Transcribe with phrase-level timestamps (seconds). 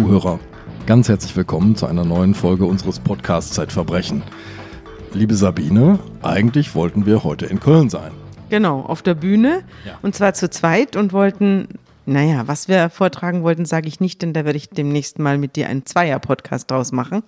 [0.00, 0.38] Zuhörer,
[0.84, 4.22] ganz herzlich willkommen zu einer neuen Folge unseres Podcasts Zeitverbrechen.
[5.14, 8.10] Liebe Sabine, eigentlich wollten wir heute in Köln sein.
[8.50, 9.98] Genau, auf der Bühne Ja.
[10.02, 11.68] und zwar zu zweit und wollten,
[12.04, 15.56] naja, was wir vortragen wollten, sage ich nicht, denn da werde ich demnächst mal mit
[15.56, 17.22] dir einen Zweier-Podcast draus machen.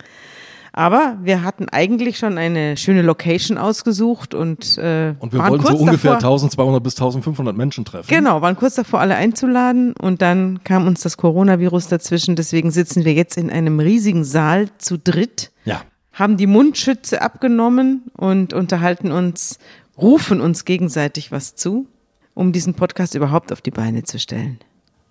[0.78, 5.66] Aber wir hatten eigentlich schon eine schöne Location ausgesucht und, äh, Und wir waren wollten
[5.66, 8.06] so ungefähr davor, 1200 bis 1500 Menschen treffen.
[8.08, 12.36] Genau, waren kurz davor, alle einzuladen und dann kam uns das Coronavirus dazwischen.
[12.36, 15.82] Deswegen sitzen wir jetzt in einem riesigen Saal zu dritt, Ja.
[16.12, 19.58] haben die Mundschütze abgenommen und unterhalten uns,
[20.00, 21.88] rufen uns gegenseitig was zu,
[22.34, 24.60] um diesen Podcast überhaupt auf die Beine zu stellen.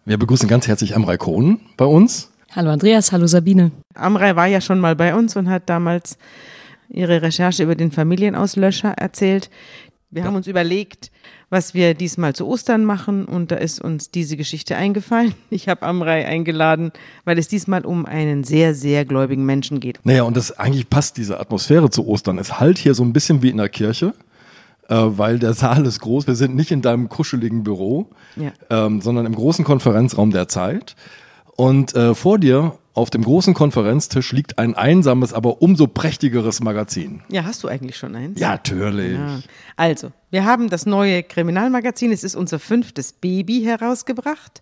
[0.06, 2.32] Wir begrüßen ganz herzlich Amrei Kohn bei uns.
[2.58, 3.70] Hallo Andreas, hallo Sabine.
[3.94, 6.18] Amrei war ja schon mal bei uns und hat damals
[6.90, 9.52] ihre Recherche über den Familienauslöscher erzählt.
[10.10, 11.12] Wir haben uns überlegt,
[11.52, 15.36] was wir diesmal zu Ostern machen und da ist uns diese Geschichte eingefallen.
[15.52, 16.92] Ich habe Amrei eingeladen,
[17.26, 20.00] weil es diesmal um einen sehr, sehr gläubigen Menschen geht.
[20.04, 22.40] Naja, und das eigentlich passt diese Atmosphäre zu Ostern.
[22.40, 24.16] Es halt hier so ein bisschen wie in der Kirche,
[24.90, 26.26] äh, weil der Saal ist groß.
[26.26, 28.52] Wir sind nicht in deinem kuscheligen Büro, Ja.
[28.72, 30.96] ähm, sondern im großen Konferenzraum der Zeit.
[31.58, 37.22] Und äh, vor dir auf dem großen Konferenztisch liegt ein einsames, aber umso prächtigeres Magazin.
[37.30, 38.40] Ja, hast du eigentlich schon eins?
[38.40, 39.18] Ja, natürlich.
[39.18, 39.40] Ja.
[39.76, 44.62] Also, wir haben das neue Kriminalmagazin, es ist unser fünftes Baby herausgebracht.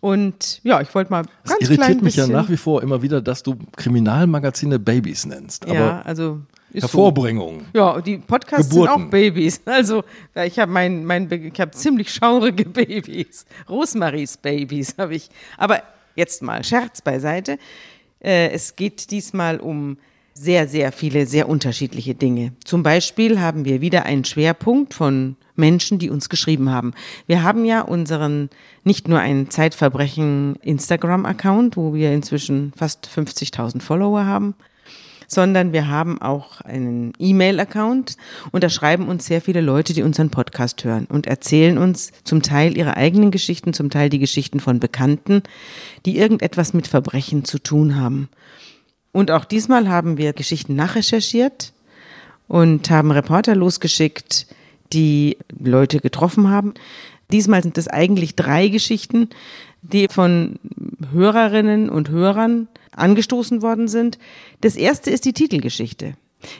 [0.00, 3.20] Und ja, ich wollte mal ganz irritiert klein mich ja nach wie vor immer wieder,
[3.20, 5.64] dass du Kriminalmagazine Babys nennst.
[5.64, 6.40] Aber Ja, also
[6.72, 6.88] ist so.
[6.88, 7.62] Hervorbringung.
[7.72, 8.94] Ja, die Podcasts Geburten.
[8.94, 9.60] sind auch Babys.
[9.66, 10.02] Also
[10.44, 13.46] ich habe mein, mein, ich habe ziemlich schaurige Babys.
[13.68, 15.28] Rosemaries Babys habe ich.
[15.56, 15.82] Aber
[16.14, 17.58] jetzt mal Scherz beiseite.
[18.20, 19.96] Äh, es geht diesmal um
[20.34, 22.52] sehr, sehr viele, sehr unterschiedliche Dinge.
[22.64, 26.94] Zum Beispiel haben wir wieder einen Schwerpunkt von Menschen, die uns geschrieben haben.
[27.26, 28.48] Wir haben ja unseren,
[28.84, 34.54] nicht nur einen Zeitverbrechen Instagram-Account, wo wir inzwischen fast 50.000 Follower haben,
[35.32, 38.16] sondern wir haben auch einen E-Mail-Account
[38.50, 42.42] und da schreiben uns sehr viele Leute, die unseren Podcast hören und erzählen uns zum
[42.42, 45.42] Teil ihre eigenen Geschichten, zum Teil die Geschichten von Bekannten,
[46.04, 48.28] die irgendetwas mit Verbrechen zu tun haben.
[49.10, 51.72] Und auch diesmal haben wir Geschichten nachrecherchiert
[52.46, 54.46] und haben Reporter losgeschickt,
[54.92, 56.74] die Leute getroffen haben.
[57.30, 59.30] Diesmal sind es eigentlich drei Geschichten,
[59.82, 60.56] die von
[61.12, 64.18] Hörerinnen und Hörern angestoßen worden sind.
[64.60, 66.14] Das erste ist die Titelgeschichte.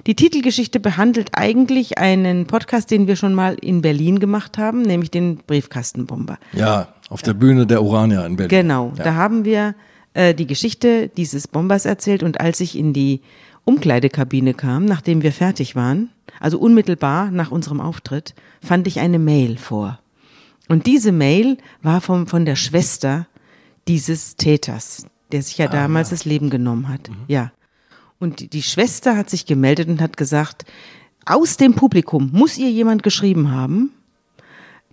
[0.07, 5.11] Die Titelgeschichte behandelt eigentlich einen Podcast, den wir schon mal in Berlin gemacht haben, nämlich
[5.11, 6.39] den Briefkastenbomber.
[6.53, 8.51] Ja, auf der Bühne der Urania in Berlin.
[8.61, 9.05] Genau, Ja.
[9.05, 9.75] da haben wir
[10.15, 13.23] äh, die Geschichte dieses Bombers erzählt und als ich in die
[13.65, 16.11] Umkleidekabine kam, nachdem wir fertig waren,
[16.41, 19.99] also unmittelbar nach unserem Auftritt, fand ich eine Mail vor.
[20.69, 23.27] Und diese Mail war vom, von der Schwester
[23.89, 27.11] dieses Täters, der sich ja damals das Leben genommen hat.
[27.29, 27.53] Ja.
[28.19, 30.65] Und die, die Schwester hat sich gemeldet und hat gesagt,
[31.25, 33.93] aus dem Publikum muss ihr jemand geschrieben haben,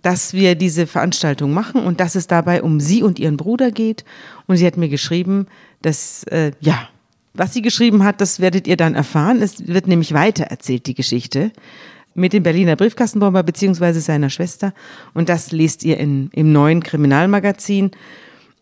[0.02, 4.04] dass wir diese Veranstaltung machen und dass es dabei um sie und ihren Bruder geht.
[4.46, 5.46] Und sie hat mir geschrieben,
[5.82, 6.88] dass, äh, ja,
[7.34, 9.42] was sie geschrieben hat, das werdet ihr dann erfahren.
[9.42, 11.52] Es wird nämlich weiter erzählt, die Geschichte,
[12.14, 14.72] mit dem Berliner Briefkastenbomber beziehungsweise seiner Schwester.
[15.14, 17.90] Und das lest ihr in, im neuen Kriminalmagazin.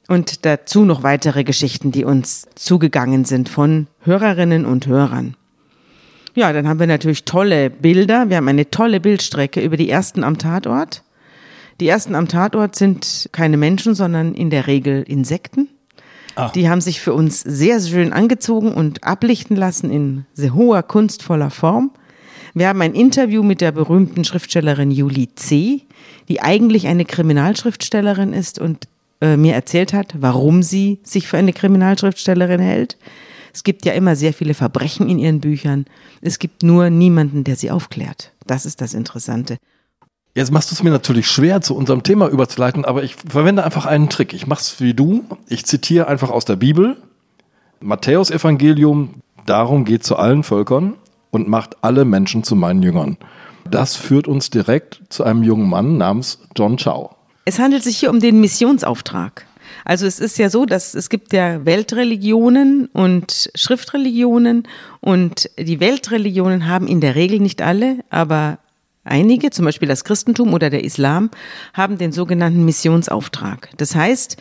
[0.09, 5.37] Und dazu noch weitere Geschichten, die uns zugegangen sind von Hörerinnen und Hörern.
[6.34, 8.31] Ja, dann haben wir natürlich tolle Bilder.
[8.31, 11.03] Wir haben eine tolle Bildstrecke über die ersten am Tatort.
[11.81, 15.69] Die ersten am Tatort sind keine Menschen, sondern in der Regel Insekten.
[16.37, 16.50] Ah.
[16.54, 21.50] Die haben sich für uns sehr schön angezogen und ablichten lassen in sehr hoher, kunstvoller
[21.50, 21.91] Form.
[22.58, 25.82] Wir haben ein Interview mit der berühmten Schriftstellerin Julie C.,
[26.28, 28.88] die eigentlich eine Kriminalschriftstellerin ist und
[29.20, 32.96] äh, mir erzählt hat, warum sie sich für eine Kriminalschriftstellerin hält.
[33.55, 35.84] Es gibt ja immer sehr viele Verbrechen in ihren Büchern.
[36.20, 38.32] Es gibt nur niemanden, der sie aufklärt.
[38.44, 39.58] Das ist das Interessante.
[40.34, 43.87] Jetzt machst du es mir natürlich schwer, zu unserem Thema überzuleiten, aber ich verwende einfach
[43.87, 44.32] einen Trick.
[44.32, 45.25] Ich mache es wie du.
[45.46, 46.96] Ich zitiere einfach aus der Bibel.
[47.78, 49.14] Matthäus Evangelium,
[49.46, 50.94] darum geht zu allen Völkern
[51.30, 53.16] und macht alle Menschen zu meinen Jüngern.
[53.70, 57.10] Das führt uns direkt zu einem jungen Mann namens John Chow.
[57.44, 59.46] Es handelt sich hier um den Missionsauftrag.
[59.84, 64.66] Also es ist ja so, dass es gibt ja Weltreligionen und Schriftreligionen
[65.00, 68.58] und die Weltreligionen haben in der Regel nicht alle, aber
[69.04, 71.30] einige, zum Beispiel das Christentum oder der Islam,
[71.72, 73.70] haben den sogenannten Missionsauftrag.
[73.76, 74.36] Das heißt,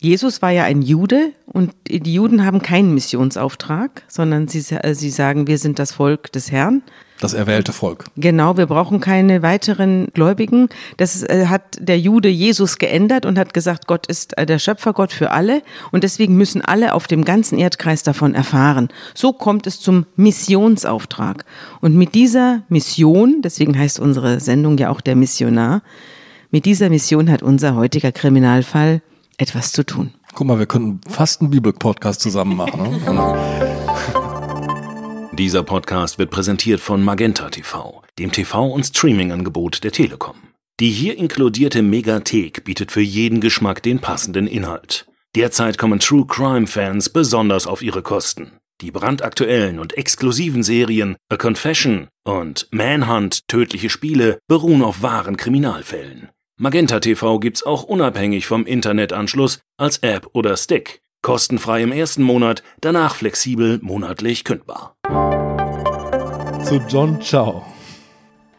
[0.00, 5.46] Jesus war ja ein Jude und die Juden haben keinen Missionsauftrag, sondern sie, sie sagen,
[5.46, 6.82] wir sind das Volk des Herrn.
[7.20, 8.04] Das erwählte Volk.
[8.16, 10.68] Genau, wir brauchen keine weiteren Gläubigen.
[10.98, 15.12] Das äh, hat der Jude Jesus geändert und hat gesagt, Gott ist äh, der Schöpfergott
[15.12, 18.88] für alle und deswegen müssen alle auf dem ganzen Erdkreis davon erfahren.
[19.14, 21.44] So kommt es zum Missionsauftrag.
[21.80, 25.82] Und mit dieser Mission, deswegen heißt unsere Sendung ja auch der Missionar,
[26.50, 29.02] mit dieser Mission hat unser heutiger Kriminalfall
[29.38, 30.12] etwas zu tun.
[30.34, 33.00] Guck mal, wir könnten fast einen Bibel-Podcast zusammen machen.
[35.32, 40.36] Dieser Podcast wird präsentiert von Magenta TV, dem TV- und Streaming-Angebot der Telekom.
[40.80, 45.06] Die hier inkludierte Megathek bietet für jeden Geschmack den passenden Inhalt.
[45.34, 48.52] Derzeit kommen True Crime-Fans besonders auf ihre Kosten.
[48.80, 56.28] Die brandaktuellen und exklusiven Serien A Confession und Manhunt Tödliche Spiele beruhen auf wahren Kriminalfällen.
[56.60, 61.02] Magenta TV gibt's auch unabhängig vom Internetanschluss als App oder Stick.
[61.22, 64.96] Kostenfrei im ersten Monat, danach flexibel monatlich kündbar.
[66.64, 67.62] Zu John Chow.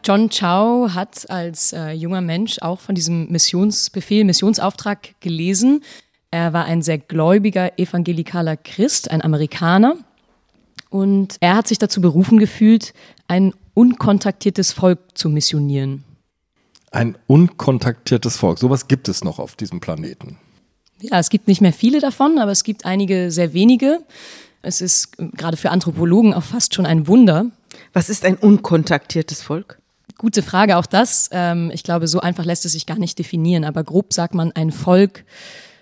[0.02, 5.84] John Chow hat als äh, junger Mensch auch von diesem Missionsbefehl, Missionsauftrag gelesen.
[6.30, 9.96] Er war ein sehr gläubiger evangelikaler Christ, ein Amerikaner.
[10.88, 12.94] Und er hat sich dazu berufen gefühlt,
[13.28, 16.04] ein unkontaktiertes Volk zu missionieren.
[16.90, 18.58] Ein unkontaktiertes Volk.
[18.58, 20.38] Sowas gibt es noch auf diesem Planeten.
[21.00, 24.00] Ja, es gibt nicht mehr viele davon, aber es gibt einige sehr wenige.
[24.62, 27.46] Es ist gerade für Anthropologen auch fast schon ein Wunder.
[27.92, 29.78] Was ist ein unkontaktiertes Volk?
[30.18, 31.30] Gute Frage, auch das.
[31.32, 34.52] Ähm, ich glaube, so einfach lässt es sich gar nicht definieren, aber grob sagt man
[34.52, 35.24] ein Volk,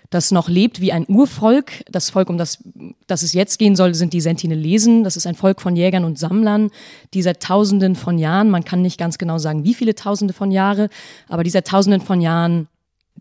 [0.09, 1.83] das noch lebt wie ein Urvolk.
[1.89, 2.63] Das Volk, um das,
[3.05, 5.03] das es jetzt gehen soll, sind die Sentinelesen.
[5.03, 6.71] Das ist ein Volk von Jägern und Sammlern,
[7.13, 10.51] die seit Tausenden von Jahren, man kann nicht ganz genau sagen, wie viele Tausende von
[10.51, 10.89] Jahre,
[11.27, 12.67] aber die seit Tausenden von Jahren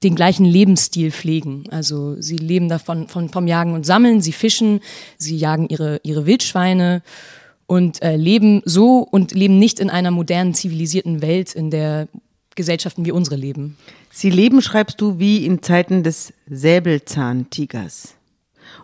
[0.02, 1.64] den gleichen Lebensstil pflegen.
[1.70, 4.80] Also sie leben davon von, vom Jagen und Sammeln, sie fischen,
[5.16, 7.02] sie jagen ihre, ihre Wildschweine
[7.66, 12.08] und äh, leben so und leben nicht in einer modernen, zivilisierten Welt, in der
[12.54, 13.76] Gesellschaften wie unsere leben.
[14.10, 18.14] Sie leben, schreibst du, wie in Zeiten des Säbelzahntigers.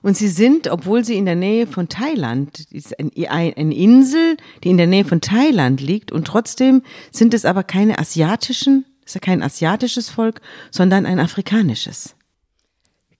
[0.02, 4.76] Und sie sind, obwohl sie in der Nähe von Thailand, ist eine Insel, die in
[4.76, 9.42] der Nähe von Thailand liegt, und trotzdem sind es aber keine asiatischen ist ja kein
[9.42, 10.40] asiatisches Volk,
[10.70, 12.14] sondern ein afrikanisches.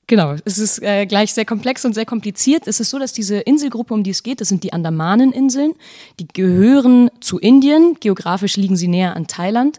[0.07, 2.67] Genau, es ist äh, gleich sehr komplex und sehr kompliziert.
[2.67, 5.75] Es ist so, dass diese Inselgruppe, um die es geht, das sind die Andamaneninseln.
[6.21, 7.97] Die gehören zu Indien.
[8.01, 9.79] Geografisch liegen sie näher an Thailand.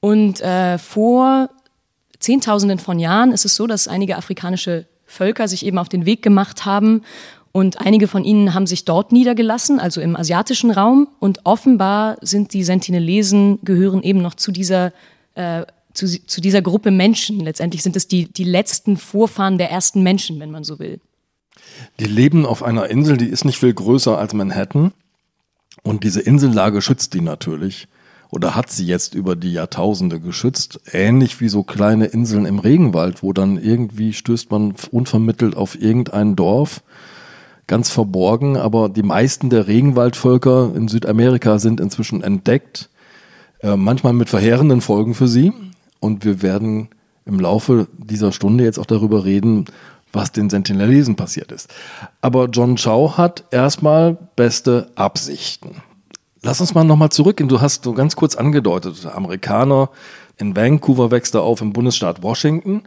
[0.00, 1.50] Und äh, vor
[2.18, 6.22] Zehntausenden von Jahren ist es so, dass einige afrikanische Völker sich eben auf den Weg
[6.22, 7.02] gemacht haben
[7.56, 11.08] und einige von ihnen haben sich dort niedergelassen, also im asiatischen Raum.
[11.20, 14.92] Und offenbar sind die Sentinelesen, gehören eben noch zu dieser,
[15.36, 15.64] äh,
[15.94, 17.40] zu, zu dieser Gruppe Menschen.
[17.40, 21.00] Letztendlich sind es die, die letzten Vorfahren der ersten Menschen, wenn man so will.
[21.98, 24.92] Die leben auf einer Insel, die ist nicht viel größer als Manhattan.
[25.82, 27.88] Und diese Insellage schützt die natürlich.
[28.30, 30.80] Oder hat sie jetzt über die Jahrtausende geschützt.
[30.92, 36.36] Ähnlich wie so kleine Inseln im Regenwald, wo dann irgendwie stößt man unvermittelt auf irgendein
[36.36, 36.82] Dorf
[37.66, 42.88] ganz verborgen, aber die meisten der Regenwaldvölker in Südamerika sind inzwischen entdeckt,
[43.60, 45.52] äh, manchmal mit verheerenden Folgen für sie.
[45.98, 46.88] Und wir werden
[47.24, 49.64] im Laufe dieser Stunde jetzt auch darüber reden,
[50.12, 51.74] was den Sentinelesen passiert ist.
[52.20, 55.82] Aber John Chow hat erstmal beste Absichten.
[56.46, 57.48] Lass uns mal nochmal zurückgehen.
[57.48, 59.90] Du hast so ganz kurz angedeutet, Amerikaner
[60.36, 62.84] in Vancouver wächst er auf im Bundesstaat Washington.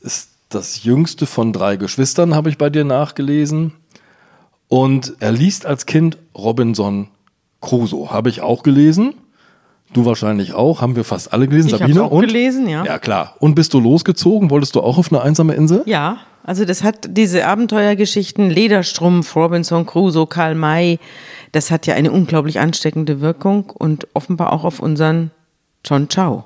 [0.00, 3.74] Ist das jüngste von drei Geschwistern, habe ich bei dir nachgelesen.
[4.68, 7.08] Und er liest als Kind Robinson
[7.60, 8.12] Crusoe.
[8.12, 9.12] Habe ich auch gelesen.
[9.92, 10.80] Du wahrscheinlich auch.
[10.80, 11.68] Haben wir fast alle gelesen.
[11.68, 12.26] Ich Sabine auch und?
[12.26, 12.84] gelesen, ja.
[12.84, 13.34] Ja, klar.
[13.40, 14.50] Und bist du losgezogen?
[14.50, 15.82] Wolltest du auch auf eine einsame Insel?
[15.86, 16.18] Ja.
[16.42, 20.98] Also das hat diese Abenteuergeschichten, Lederstrumpf, Robinson Crusoe, Karl May,
[21.52, 25.32] das hat ja eine unglaublich ansteckende Wirkung und offenbar auch auf unseren
[25.84, 26.44] John Chow.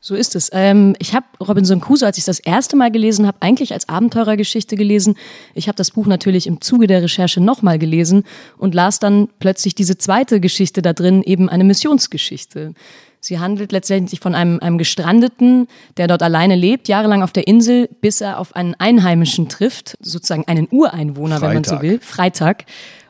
[0.00, 0.50] So ist es.
[0.52, 4.76] Ähm, ich habe Robinson Crusoe, als ich das erste Mal gelesen habe, eigentlich als Abenteurergeschichte
[4.76, 5.16] gelesen.
[5.54, 8.24] Ich habe das Buch natürlich im Zuge der Recherche nochmal gelesen
[8.56, 12.74] und las dann plötzlich diese zweite Geschichte da drin, eben eine Missionsgeschichte.
[13.20, 17.88] Sie handelt letztendlich von einem, einem Gestrandeten, der dort alleine lebt, jahrelang auf der Insel,
[18.00, 22.64] bis er auf einen Einheimischen trifft, sozusagen einen Ureinwohner, wenn man so will, Freitag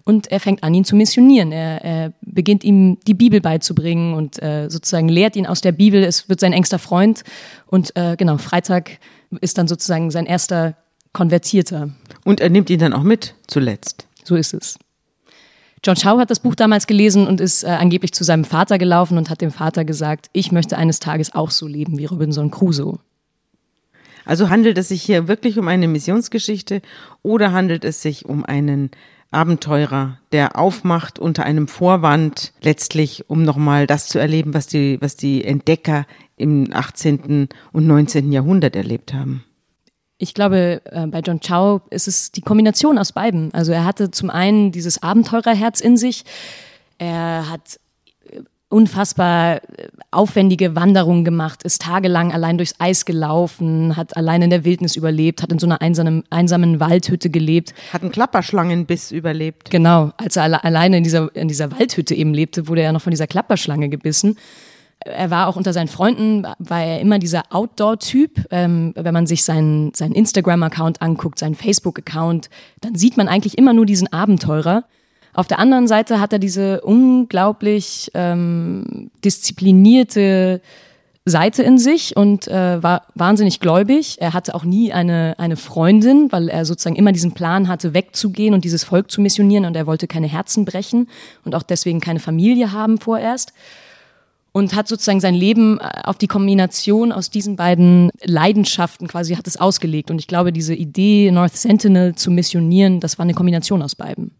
[0.09, 1.53] und er fängt an, ihn zu missionieren.
[1.53, 6.03] Er, er beginnt ihm die Bibel beizubringen und äh, sozusagen lehrt ihn aus der Bibel.
[6.03, 7.25] Es wird sein engster Freund
[7.67, 9.01] und äh, genau, Freitag
[9.43, 10.77] ist dann sozusagen sein erster
[11.13, 11.91] Konvertierter.
[12.25, 14.07] Und er nimmt ihn dann auch mit, zuletzt.
[14.25, 14.79] So ist es.
[15.85, 19.19] John Shaw hat das Buch damals gelesen und ist äh, angeblich zu seinem Vater gelaufen
[19.19, 22.99] und hat dem Vater gesagt, ich möchte eines Tages auch so leben wie Robinson Crusoe.
[24.25, 26.81] Also handelt es sich hier wirklich um eine Missionsgeschichte
[27.23, 28.91] oder handelt es sich um einen
[29.31, 35.17] Abenteurer, der aufmacht unter einem Vorwand, letztlich, um nochmal das zu erleben, was die, was
[35.17, 36.07] die Entdecker
[36.37, 37.49] im 18.
[37.73, 38.33] und 19.
[38.33, 39.45] Jahrhundert erlebt haben.
[40.17, 43.53] Ich glaube, äh, bei John Chow ist es die Kombination aus beiden.
[43.55, 46.25] Also er hatte zum einen dieses Abenteurerherz in sich.
[46.99, 47.79] Er hat
[48.69, 54.65] unfassbar äh, aufwendige Wanderungen gemacht, ist tagelang allein durchs Eis gelaufen, hat allein in der
[54.65, 57.75] Wildnis überlebt, hat in so einer einsamen, einsamen Waldhütte gelebt.
[57.93, 59.71] Hat einen Klapperschlangenbiss überlebt.
[59.71, 63.03] Genau, als er alle, alleine in dieser, in dieser Waldhütte eben lebte, wurde er noch
[63.03, 64.37] von dieser Klapperschlange gebissen.
[65.01, 68.47] Er war auch unter seinen Freunden, war er immer dieser Outdoor-Typ.
[68.51, 73.73] Ähm, wenn man sich seinen, seinen Instagram-Account anguckt, seinen Facebook-Account, dann sieht man eigentlich immer
[73.73, 74.85] nur diesen Abenteurer.
[75.39, 80.61] Auf der anderen Seite hat er diese unglaublich ähm, disziplinierte
[81.25, 84.17] Seite in sich und äh, war wahnsinnig gläubig.
[84.19, 88.53] Er hatte auch nie eine, eine Freundin, weil er sozusagen immer diesen Plan hatte, wegzugehen
[88.53, 91.09] und dieses Volk zu missionieren und er wollte keine Herzen brechen
[91.45, 93.53] und auch deswegen keine Familie haben vorerst.
[94.51, 99.47] Und hat sozusagen sein Leben äh, auf die Kombination aus diesen beiden Leidenschaften quasi hat
[99.47, 100.11] es ausgelegt.
[100.11, 104.33] Und ich glaube, diese Idee, North Sentinel zu missionieren, das war eine Kombination aus beiden.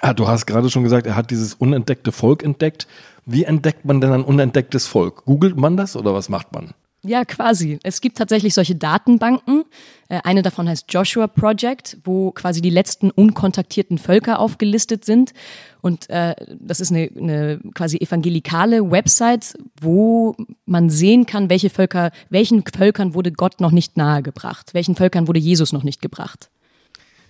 [0.00, 2.86] Ah, du hast gerade schon gesagt, er hat dieses unentdeckte Volk entdeckt.
[3.26, 5.24] Wie entdeckt man denn ein unentdecktes Volk?
[5.24, 6.72] Googelt man das oder was macht man?
[7.02, 7.78] Ja, quasi.
[7.82, 9.64] Es gibt tatsächlich solche Datenbanken.
[10.08, 15.32] Äh, eine davon heißt Joshua Project, wo quasi die letzten unkontaktierten Völker aufgelistet sind.
[15.80, 22.10] Und äh, das ist eine, eine quasi evangelikale Website, wo man sehen kann, welche Völker,
[22.28, 26.50] welchen Völkern wurde Gott noch nicht nahegebracht, welchen Völkern wurde Jesus noch nicht gebracht.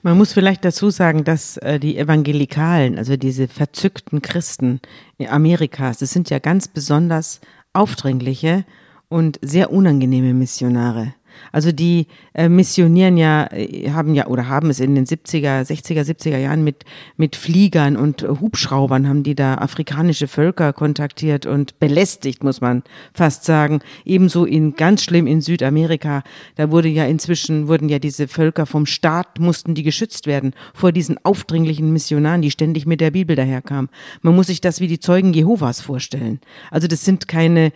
[0.03, 4.81] Man muss vielleicht dazu sagen, dass äh, die Evangelikalen, also diese verzückten Christen
[5.29, 7.41] Amerikas, das sind ja ganz besonders
[7.75, 8.65] aufdringliche
[9.09, 11.15] und sehr unangenehme Missionare.
[11.53, 16.03] Also die äh, missionieren ja, äh, haben ja oder haben es in den 70er, 60er,
[16.03, 16.85] 70er Jahren mit,
[17.17, 22.83] mit Fliegern und Hubschraubern haben die da afrikanische Völker kontaktiert und belästigt, muss man
[23.13, 23.81] fast sagen.
[24.05, 26.23] Ebenso in ganz schlimm in Südamerika.
[26.57, 30.93] Da wurde ja inzwischen, wurden ja diese Völker vom Staat, mussten die geschützt werden vor
[30.93, 33.91] diesen aufdringlichen Missionaren, die ständig mit der Bibel daherkamen.
[34.23, 36.41] Man muss sich das wie die Zeugen Jehovas vorstellen.
[36.71, 37.73] Also das sind keine,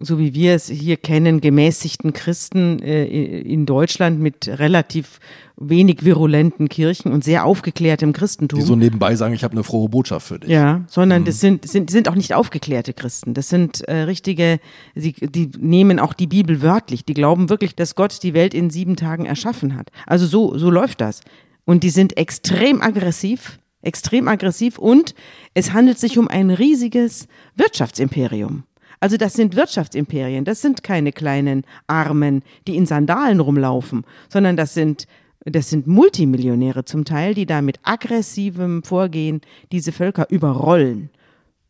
[0.00, 3.04] so wie wir es hier kennen, gemäßigten Christen äh,
[3.40, 5.20] in Deutschland mit relativ
[5.58, 8.58] wenig virulenten Kirchen und sehr aufgeklärtem Christentum.
[8.58, 10.48] Die so nebenbei sagen, ich habe eine frohe Botschaft für dich.
[10.48, 11.26] Ja, sondern mhm.
[11.26, 13.34] das sind, sind, sind auch nicht aufgeklärte Christen.
[13.34, 14.58] Das sind äh, richtige,
[14.94, 17.04] sie, die nehmen auch die Bibel wörtlich.
[17.04, 19.90] Die glauben wirklich, dass Gott die Welt in sieben Tagen erschaffen hat.
[20.06, 21.20] Also so, so läuft das.
[21.66, 25.14] Und die sind extrem aggressiv, extrem aggressiv und
[25.52, 28.64] es handelt sich um ein riesiges Wirtschaftsimperium.
[29.00, 34.74] Also das sind Wirtschaftsimperien, das sind keine kleinen Armen, die in Sandalen rumlaufen, sondern das
[34.74, 35.06] sind
[35.46, 39.40] das sind Multimillionäre zum Teil, die da mit aggressivem Vorgehen
[39.72, 41.08] diese Völker überrollen.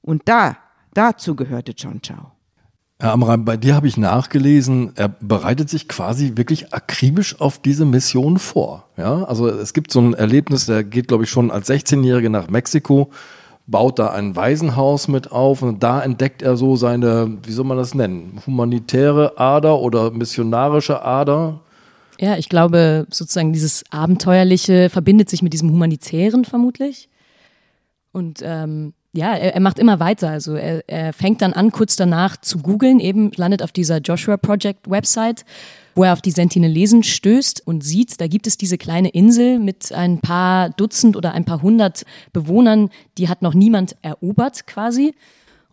[0.02, 0.56] Und da,
[0.92, 2.32] dazu gehörte John Chow.
[2.98, 7.86] Herr Amram, bei dir habe ich nachgelesen, er bereitet sich quasi wirklich akribisch auf diese
[7.86, 8.88] Mission vor.
[8.96, 12.50] Ja, also es gibt so ein Erlebnis, der geht, glaube ich, schon als 16-Jährige nach
[12.50, 13.10] Mexiko
[13.70, 17.76] baut da ein Waisenhaus mit auf und da entdeckt er so seine, wie soll man
[17.76, 21.60] das nennen, humanitäre Ader oder missionarische Ader.
[22.18, 27.08] Ja, ich glaube, sozusagen dieses Abenteuerliche verbindet sich mit diesem Humanitären vermutlich.
[28.12, 30.30] Und ähm, ja, er, er, macht immer weiter.
[30.30, 34.36] Also er, er fängt dann an, kurz danach zu googeln, eben landet auf dieser Joshua
[34.36, 35.44] Project Website
[35.94, 39.92] wo er auf die Sentinelesen stößt und sieht, da gibt es diese kleine Insel mit
[39.92, 45.14] ein paar Dutzend oder ein paar hundert Bewohnern, die hat noch niemand erobert quasi.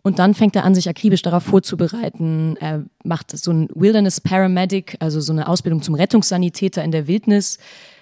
[0.02, 2.56] Und dann fängt er an, sich akribisch darauf vorzubereiten.
[2.60, 7.58] Er macht so ein Wilderness Paramedic, also so eine Ausbildung zum Rettungssanitäter in der Wildnis.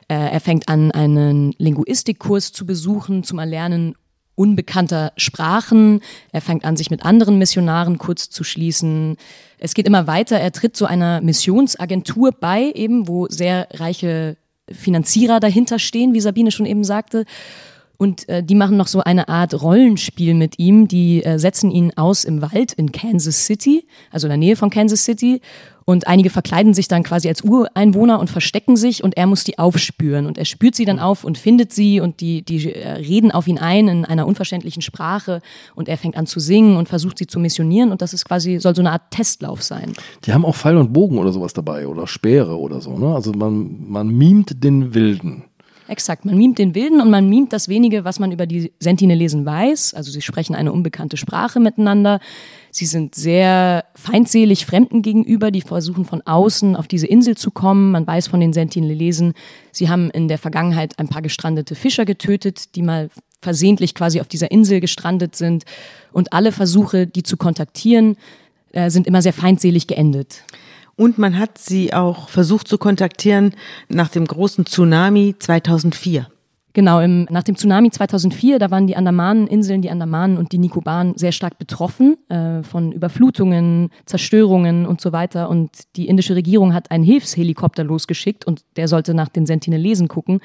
[0.08, 3.96] Äh, er fängt an, einen Linguistikkurs zu besuchen, zum Erlernen
[4.36, 6.00] unbekannter Sprachen.
[6.30, 9.16] Er fängt an, sich mit anderen Missionaren kurz zu schließen.
[9.58, 10.38] Es geht immer weiter.
[10.38, 14.36] Er tritt so einer Missionsagentur bei, eben, wo sehr reiche
[14.70, 17.24] Finanzierer dahinter stehen, wie Sabine schon eben sagte.
[17.98, 20.88] Und äh, die machen noch so eine Art Rollenspiel mit ihm.
[20.88, 24.70] Die äh, setzen ihn aus im Wald in Kansas City, also in der Nähe von
[24.70, 25.40] Kansas City.
[25.88, 29.60] Und einige verkleiden sich dann quasi als Ureinwohner und verstecken sich und er muss die
[29.60, 30.26] aufspüren.
[30.26, 33.46] Und er spürt sie dann auf und findet sie und die, die äh, reden auf
[33.46, 35.40] ihn ein in einer unverständlichen Sprache
[35.76, 38.58] und er fängt an zu singen und versucht sie zu missionieren und das ist quasi,
[38.58, 39.92] soll so eine Art Testlauf sein.
[40.24, 43.14] Die haben auch Pfeil und Bogen oder sowas dabei oder Speere oder so, ne?
[43.14, 45.44] Also man, man mimt den Wilden.
[45.88, 49.46] Exakt, man mimt den Wilden und man mimt das wenige, was man über die Sentinelesen
[49.46, 49.94] weiß.
[49.94, 52.18] Also sie sprechen eine unbekannte Sprache miteinander.
[52.72, 57.92] Sie sind sehr feindselig Fremden gegenüber, die versuchen von außen auf diese Insel zu kommen.
[57.92, 59.34] Man weiß von den Sentinelesen,
[59.70, 63.08] sie haben in der Vergangenheit ein paar gestrandete Fischer getötet, die mal
[63.40, 65.64] versehentlich quasi auf dieser Insel gestrandet sind.
[66.10, 68.16] Und alle Versuche, die zu kontaktieren,
[68.72, 70.42] äh, sind immer sehr feindselig geendet.
[70.96, 73.54] Und man hat sie auch versucht zu kontaktieren
[73.88, 76.28] nach dem großen Tsunami 2004.
[76.76, 81.16] Genau, im, nach dem Tsunami 2004, da waren die Andamaneninseln, die Andamanen und die Nikobaren
[81.16, 85.48] sehr stark betroffen äh, von Überflutungen, Zerstörungen und so weiter.
[85.48, 90.40] Und die indische Regierung hat einen Hilfshelikopter losgeschickt und der sollte nach den Sentinelesen gucken.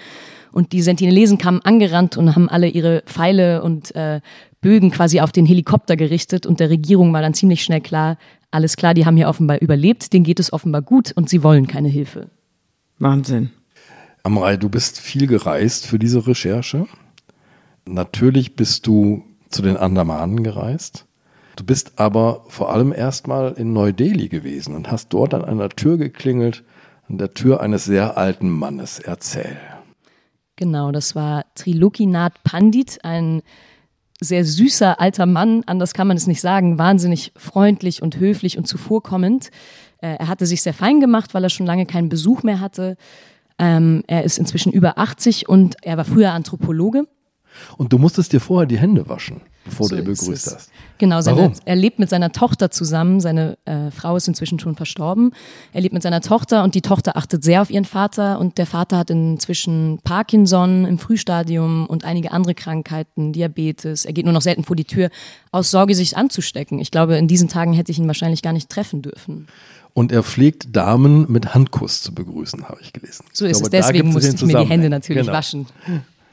[0.53, 4.21] Und die Sentinelesen kamen angerannt und haben alle ihre Pfeile und äh,
[4.61, 6.45] Bögen quasi auf den Helikopter gerichtet.
[6.45, 8.17] Und der Regierung war dann ziemlich schnell klar,
[8.51, 11.67] alles klar, die haben hier offenbar überlebt, denen geht es offenbar gut und sie wollen
[11.67, 12.29] keine Hilfe.
[12.99, 13.51] Wahnsinn.
[14.23, 16.85] Amrei, du bist viel gereist für diese Recherche.
[17.85, 21.05] Natürlich bist du zu den Andamanen gereist.
[21.55, 25.97] Du bist aber vor allem erstmal in Neu-Delhi gewesen und hast dort an einer Tür
[25.97, 26.63] geklingelt,
[27.09, 28.99] an der Tür eines sehr alten Mannes.
[28.99, 29.57] Erzähl.
[30.55, 33.41] Genau, das war Trilokinath Pandit, ein
[34.21, 38.67] sehr süßer alter Mann, anders kann man es nicht sagen, wahnsinnig freundlich und höflich und
[38.67, 39.49] zuvorkommend.
[39.97, 42.97] Äh, er hatte sich sehr fein gemacht, weil er schon lange keinen Besuch mehr hatte.
[43.57, 47.07] Ähm, er ist inzwischen über 80 und er war früher Anthropologe.
[47.77, 50.71] Und du musstest dir vorher die Hände waschen, bevor so du ihn begrüßt hast.
[50.97, 53.19] Genau, seine, er lebt mit seiner Tochter zusammen.
[53.19, 55.31] Seine äh, Frau ist inzwischen schon verstorben.
[55.73, 58.39] Er lebt mit seiner Tochter und die Tochter achtet sehr auf ihren Vater.
[58.39, 64.05] Und der Vater hat inzwischen Parkinson im Frühstadium und einige andere Krankheiten, Diabetes.
[64.05, 65.09] Er geht nur noch selten vor die Tür,
[65.51, 66.79] aus Sorge, sich anzustecken.
[66.79, 69.47] Ich glaube, in diesen Tagen hätte ich ihn wahrscheinlich gar nicht treffen dürfen.
[69.93, 73.25] Und er pflegt Damen mit Handkuss zu begrüßen, habe ich gelesen.
[73.33, 73.87] So ist glaube, es.
[73.87, 75.37] Deswegen musste ich mir die Hände natürlich genau.
[75.37, 75.67] waschen.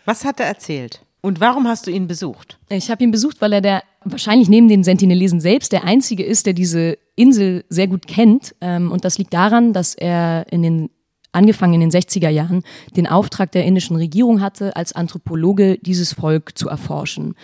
[0.04, 1.00] Was hat er erzählt?
[1.20, 2.58] Und warum hast du ihn besucht?
[2.68, 6.46] Ich habe ihn besucht, weil er der wahrscheinlich neben den Sentinelesen selbst der einzige ist,
[6.46, 8.54] der diese Insel sehr gut kennt.
[8.60, 10.90] Ähm, und das liegt daran, dass er in den
[11.32, 12.62] angefangen in den 60er Jahren
[12.96, 17.34] den Auftrag der indischen Regierung hatte, als Anthropologe dieses Volk zu erforschen.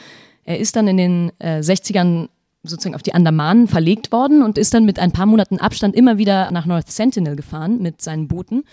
[0.44, 2.28] Er ist dann in den äh, 60ern
[2.62, 6.16] sozusagen auf die Andamanen verlegt worden und ist dann mit ein paar Monaten Abstand immer
[6.16, 8.64] wieder nach North Sentinel gefahren mit seinen Booten.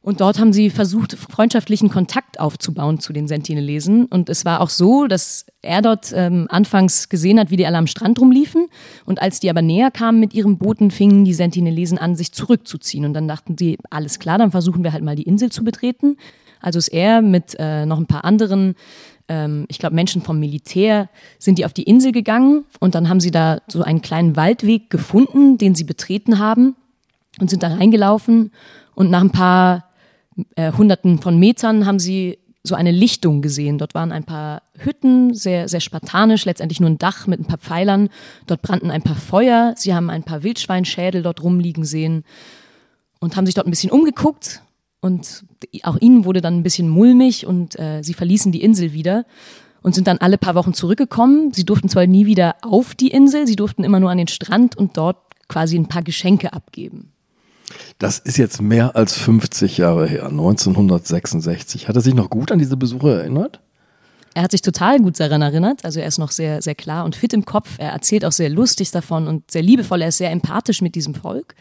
[0.00, 4.06] Und dort haben sie versucht, freundschaftlichen Kontakt aufzubauen zu den Sentinelesen.
[4.06, 7.78] Und es war auch so, dass er dort ähm, anfangs gesehen hat, wie die alle
[7.78, 8.68] am Strand rumliefen.
[9.04, 13.04] Und als die aber näher kamen mit ihren Booten, fingen die Sentinelesen an, sich zurückzuziehen.
[13.04, 16.16] Und dann dachten sie, alles klar, dann versuchen wir halt mal die Insel zu betreten.
[16.60, 18.76] Also ist er mit äh, noch ein paar anderen
[19.28, 21.08] ähm, ich glaube, Menschen vom Militär
[21.38, 24.90] sind die auf die Insel gegangen und dann haben sie da so einen kleinen Waldweg
[24.90, 26.76] gefunden, den sie betreten haben
[27.38, 28.52] und sind da reingelaufen
[28.94, 29.87] und nach ein paar
[30.56, 33.78] äh, Hunderten von Metern haben sie so eine Lichtung gesehen.
[33.78, 37.58] Dort waren ein paar Hütten, sehr, sehr spartanisch, letztendlich nur ein Dach mit ein paar
[37.58, 38.08] Pfeilern.
[38.46, 39.74] Dort brannten ein paar Feuer.
[39.76, 42.24] Sie haben ein paar Wildschweinschädel dort rumliegen sehen
[43.20, 44.62] und haben sich dort ein bisschen umgeguckt
[45.00, 45.44] und
[45.82, 49.24] auch ihnen wurde dann ein bisschen mulmig und äh, sie verließen die Insel wieder
[49.82, 51.52] und sind dann alle paar Wochen zurückgekommen.
[51.52, 54.76] Sie durften zwar nie wieder auf die Insel, sie durften immer nur an den Strand
[54.76, 57.12] und dort quasi ein paar Geschenke abgeben.
[57.98, 61.88] Das ist jetzt mehr als 50 Jahre her, 1966.
[61.88, 63.60] Hat er sich noch gut an diese Besuche erinnert?
[64.34, 65.84] Er hat sich total gut daran erinnert.
[65.84, 67.70] Also er ist noch sehr, sehr klar und fit im Kopf.
[67.78, 70.02] Er erzählt auch sehr lustig davon und sehr liebevoll.
[70.02, 71.54] Er ist sehr empathisch mit diesem Volk.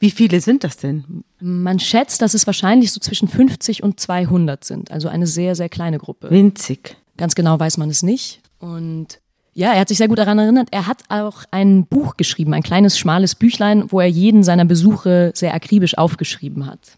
[0.00, 1.24] Wie viele sind das denn?
[1.40, 4.90] Man schätzt, dass es wahrscheinlich so zwischen 50 und 200 sind.
[4.90, 6.30] Also eine sehr, sehr kleine Gruppe.
[6.30, 6.96] Winzig.
[7.16, 8.40] Ganz genau weiß man es nicht.
[8.58, 9.20] Und
[9.54, 10.68] ja, er hat sich sehr gut daran erinnert.
[10.72, 15.30] Er hat auch ein Buch geschrieben, ein kleines, schmales Büchlein, wo er jeden seiner Besuche
[15.34, 16.96] sehr akribisch aufgeschrieben hat.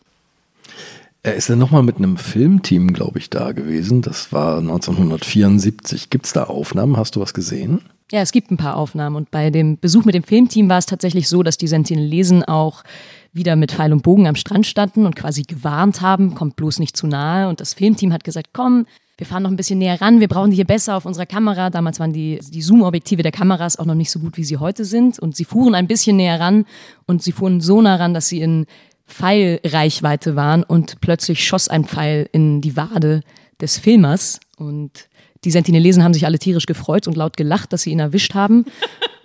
[1.23, 4.01] Er ist ja nochmal mit einem Filmteam, glaube ich, da gewesen.
[4.01, 6.09] Das war 1974.
[6.09, 6.97] Gibt es da Aufnahmen?
[6.97, 7.83] Hast du was gesehen?
[8.13, 9.17] Ja, es gibt ein paar Aufnahmen.
[9.17, 12.85] Und bei dem Besuch mit dem Filmteam war es tatsächlich so, dass die Sentinelesen auch
[13.33, 16.97] wieder mit Pfeil und Bogen am Strand standen und quasi gewarnt haben, kommt bloß nicht
[16.97, 17.49] zu nahe.
[17.49, 18.87] Und das Filmteam hat gesagt, komm,
[19.19, 21.71] wir fahren noch ein bisschen näher ran, wir brauchen die hier besser auf unserer Kamera.
[21.71, 24.85] Damals waren die, die Zoom-Objektive der Kameras auch noch nicht so gut, wie sie heute
[24.85, 25.19] sind.
[25.19, 26.67] Und sie fuhren ein bisschen näher ran
[27.07, 28.67] und sie fuhren so nah ran, dass sie in
[29.07, 33.23] Pfeilreichweite waren und plötzlich schoss ein Pfeil in die Wade
[33.61, 35.09] des Filmers und
[35.45, 38.65] die Sentinelesen haben sich alle tierisch gefreut und laut gelacht, dass sie ihn erwischt haben.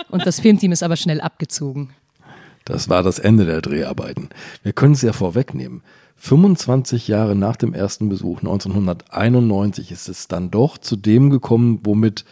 [0.10, 1.95] Und das Filmteam ist aber schnell abgezogen.
[2.65, 4.30] Das war das Ende der Dreharbeiten.
[4.62, 5.82] Wir können es ja vorwegnehmen.
[6.24, 12.26] 25 Jahre nach dem ersten Besuch, 1991, ist es dann doch zu dem gekommen, womit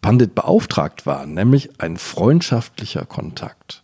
[0.00, 3.82] Pandit beauftragt war, nämlich ein freundschaftlicher Kontakt.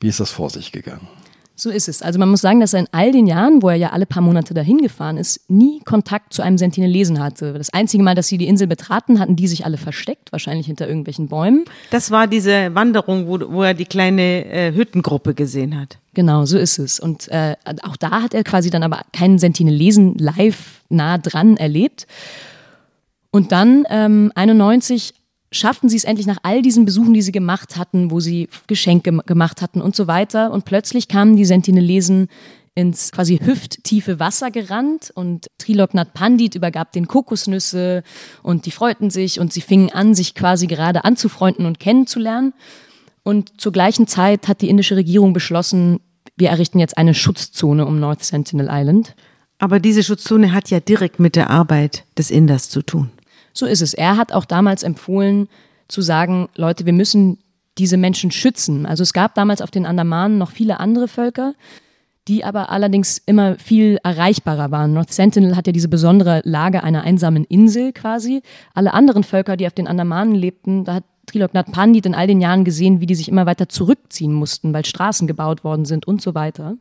[0.00, 1.08] Wie ist das vor sich gegangen?
[1.56, 2.02] So ist es.
[2.02, 4.22] Also man muss sagen, dass er in all den Jahren, wo er ja alle paar
[4.22, 7.52] Monate dahin gefahren ist, nie Kontakt zu einem Sentinelesen hatte.
[7.52, 10.88] Das einzige Mal, dass sie die Insel betraten, hatten die sich alle versteckt, wahrscheinlich hinter
[10.88, 11.64] irgendwelchen Bäumen.
[11.90, 15.98] Das war diese Wanderung, wo, wo er die kleine äh, Hüttengruppe gesehen hat.
[16.12, 16.98] Genau, so ist es.
[16.98, 22.08] Und äh, auch da hat er quasi dann aber keinen Sentinelesen live nah dran erlebt.
[23.30, 25.14] Und dann ähm, 91
[25.54, 29.12] schafften sie es endlich nach all diesen Besuchen, die sie gemacht hatten, wo sie Geschenke
[29.24, 30.50] gemacht hatten und so weiter.
[30.50, 32.28] Und plötzlich kamen die Sentinelesen
[32.74, 38.02] ins quasi hüfttiefe Wasser gerannt und Triloknath Pandit übergab den Kokosnüsse
[38.42, 42.52] und die freuten sich und sie fingen an, sich quasi gerade anzufreunden und kennenzulernen.
[43.22, 46.00] Und zur gleichen Zeit hat die indische Regierung beschlossen,
[46.36, 49.14] wir errichten jetzt eine Schutzzone um North Sentinel Island.
[49.58, 53.10] Aber diese Schutzzone hat ja direkt mit der Arbeit des Inders zu tun.
[53.54, 53.94] So ist es.
[53.94, 55.48] Er hat auch damals empfohlen
[55.88, 57.38] zu sagen, Leute, wir müssen
[57.78, 58.84] diese Menschen schützen.
[58.84, 61.54] Also es gab damals auf den Andamanen noch viele andere Völker,
[62.28, 64.92] die aber allerdings immer viel erreichbarer waren.
[64.92, 68.42] North Sentinel hat ja diese besondere Lage einer einsamen Insel quasi.
[68.74, 72.40] Alle anderen Völker, die auf den Andamanen lebten, da hat Triloknath Pandit in all den
[72.40, 76.20] Jahren gesehen, wie die sich immer weiter zurückziehen mussten, weil Straßen gebaut worden sind und
[76.20, 76.76] so weiter.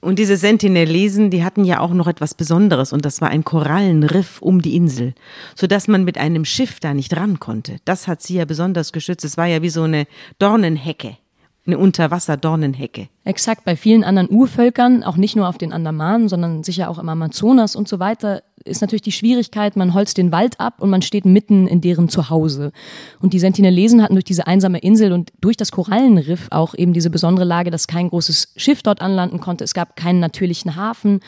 [0.00, 4.40] Und diese Sentinelesen, die hatten ja auch noch etwas Besonderes und das war ein Korallenriff
[4.40, 5.14] um die Insel,
[5.54, 7.76] sodass man mit einem Schiff da nicht ran konnte.
[7.84, 9.24] Das hat sie ja besonders geschützt.
[9.24, 10.06] Es war ja wie so eine
[10.38, 11.18] Dornenhecke
[11.66, 13.08] eine Unterwasserdornenhecke.
[13.24, 17.08] Exakt, bei vielen anderen Urvölkern, auch nicht nur auf den Andamanen, sondern sicher auch im
[17.08, 21.02] Amazonas und so weiter, ist natürlich die Schwierigkeit, man holzt den Wald ab und man
[21.02, 22.72] steht mitten in deren Zuhause.
[23.20, 27.10] Und die Sentinelesen hatten durch diese einsame Insel und durch das Korallenriff auch eben diese
[27.10, 29.64] besondere Lage, dass kein großes Schiff dort anlanden konnte.
[29.64, 31.20] Es gab keinen natürlichen Hafen.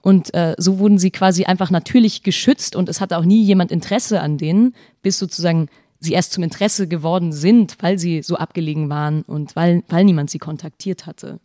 [0.00, 3.72] Und äh, so wurden sie quasi einfach natürlich geschützt und es hatte auch nie jemand
[3.72, 5.68] Interesse an denen, bis sozusagen
[6.04, 10.30] sie erst zum Interesse geworden sind, weil sie so abgelegen waren und weil, weil niemand
[10.30, 11.40] sie kontaktiert hatte.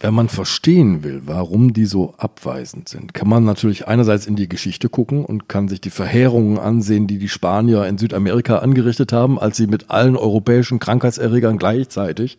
[0.00, 4.48] Wenn man verstehen will, warum die so abweisend sind, kann man natürlich einerseits in die
[4.48, 9.38] Geschichte gucken und kann sich die Verheerungen ansehen, die die Spanier in Südamerika angerichtet haben,
[9.38, 12.38] als sie mit allen europäischen Krankheitserregern gleichzeitig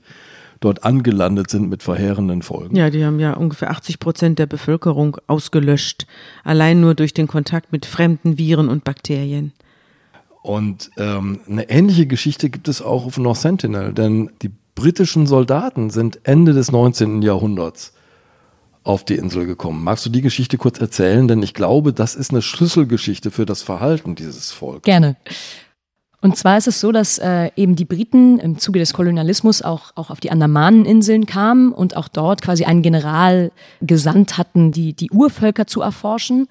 [0.60, 2.76] dort angelandet sind mit verheerenden Folgen.
[2.76, 6.08] Ja, die haben ja ungefähr 80 Prozent der Bevölkerung ausgelöscht,
[6.44, 9.54] allein nur durch den Kontakt mit fremden Viren und Bakterien.
[10.46, 15.90] Und ähm, eine ähnliche Geschichte gibt es auch auf North Sentinel, denn die britischen Soldaten
[15.90, 17.24] sind Ende des 19.
[17.24, 17.94] Jahrhunderts
[18.84, 19.84] auf die Insel gekommen.
[19.84, 21.28] Magst du die Geschichte kurz erzählen?
[21.28, 24.84] Denn ich glaube, das ist eine Schlüsselgeschichte für das Verhalten dieses Volkes.
[24.84, 25.16] Gerne.
[26.22, 29.94] Und zwar ist es so, dass äh, eben die Briten im Zuge des Kolonialismus auch,
[29.96, 35.10] auch auf die Andamaneninseln kamen und auch dort quasi einen General gesandt hatten, die, die
[35.10, 36.48] Urvölker zu erforschen.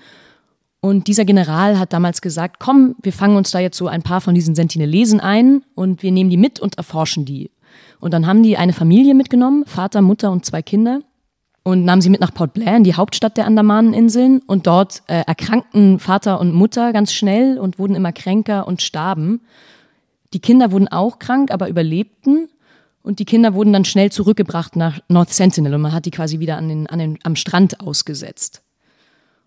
[0.85, 4.21] Und dieser General hat damals gesagt, komm, wir fangen uns da jetzt so ein paar
[4.21, 7.51] von diesen Sentinelesen ein und wir nehmen die mit und erforschen die.
[8.01, 11.01] Und dann haben die eine Familie mitgenommen, Vater, Mutter und zwei Kinder
[11.63, 15.23] und nahmen sie mit nach Port Blair in die Hauptstadt der Andamaneninseln und dort äh,
[15.27, 19.41] erkrankten Vater und Mutter ganz schnell und wurden immer kränker und starben.
[20.35, 22.51] Die Kinder wurden auch krank, aber überlebten
[23.03, 26.41] und die Kinder wurden dann schnell zurückgebracht nach North Sentinel und man hat die quasi
[26.41, 28.64] wieder an den, an den, am Strand ausgesetzt.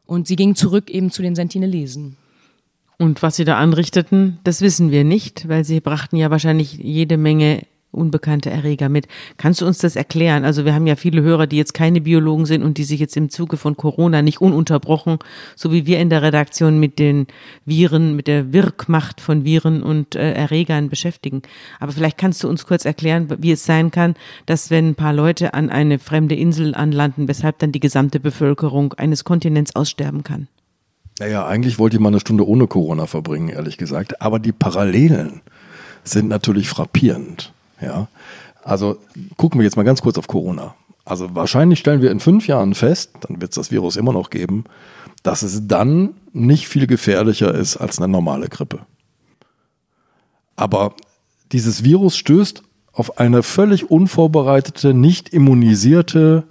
[0.08, 2.17] Und sie gingen zurück eben zu den Sentinelesen.
[2.98, 7.17] Und was sie da anrichteten, das wissen wir nicht, weil sie brachten ja wahrscheinlich jede
[7.17, 9.08] Menge unbekannte Erreger mit.
[9.38, 10.45] Kannst du uns das erklären?
[10.45, 13.17] Also wir haben ja viele Hörer, die jetzt keine Biologen sind und die sich jetzt
[13.17, 15.19] im Zuge von Corona nicht ununterbrochen,
[15.56, 17.28] so wie wir in der Redaktion mit den
[17.65, 21.41] Viren, mit der Wirkmacht von Viren und äh, Erregern beschäftigen.
[21.80, 25.13] Aber vielleicht kannst du uns kurz erklären, wie es sein kann, dass wenn ein paar
[25.13, 30.47] Leute an eine fremde Insel anlanden, weshalb dann die gesamte Bevölkerung eines Kontinents aussterben kann.
[31.19, 34.21] Naja, eigentlich wollte ich mal eine Stunde ohne Corona verbringen, ehrlich gesagt.
[34.21, 35.41] Aber die Parallelen
[36.04, 37.54] sind natürlich frappierend.
[37.82, 38.08] Ja,
[38.63, 38.98] also
[39.38, 40.76] gucken wir jetzt mal ganz kurz auf Corona.
[41.06, 44.30] Also wahrscheinlich stellen wir in fünf Jahren fest, dann wird es das Virus immer noch
[44.30, 44.66] geben,
[45.24, 48.80] dass es dann nicht viel gefährlicher ist als eine normale Grippe.
[50.58, 50.96] Aber
[51.52, 56.44] dieses Virus stößt auf eine völlig unvorbereitete, nicht immunisierte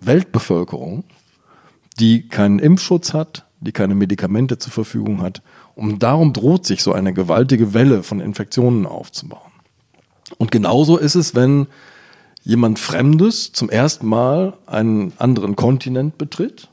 [0.00, 1.04] Weltbevölkerung,
[1.98, 5.42] die keinen Impfschutz hat, die keine Medikamente zur Verfügung hat.
[5.74, 9.53] Und darum droht sich so eine gewaltige Welle von Infektionen aufzubauen.
[10.38, 11.66] Und genauso ist es, wenn
[12.42, 16.68] jemand Fremdes zum ersten Mal einen anderen Kontinent betritt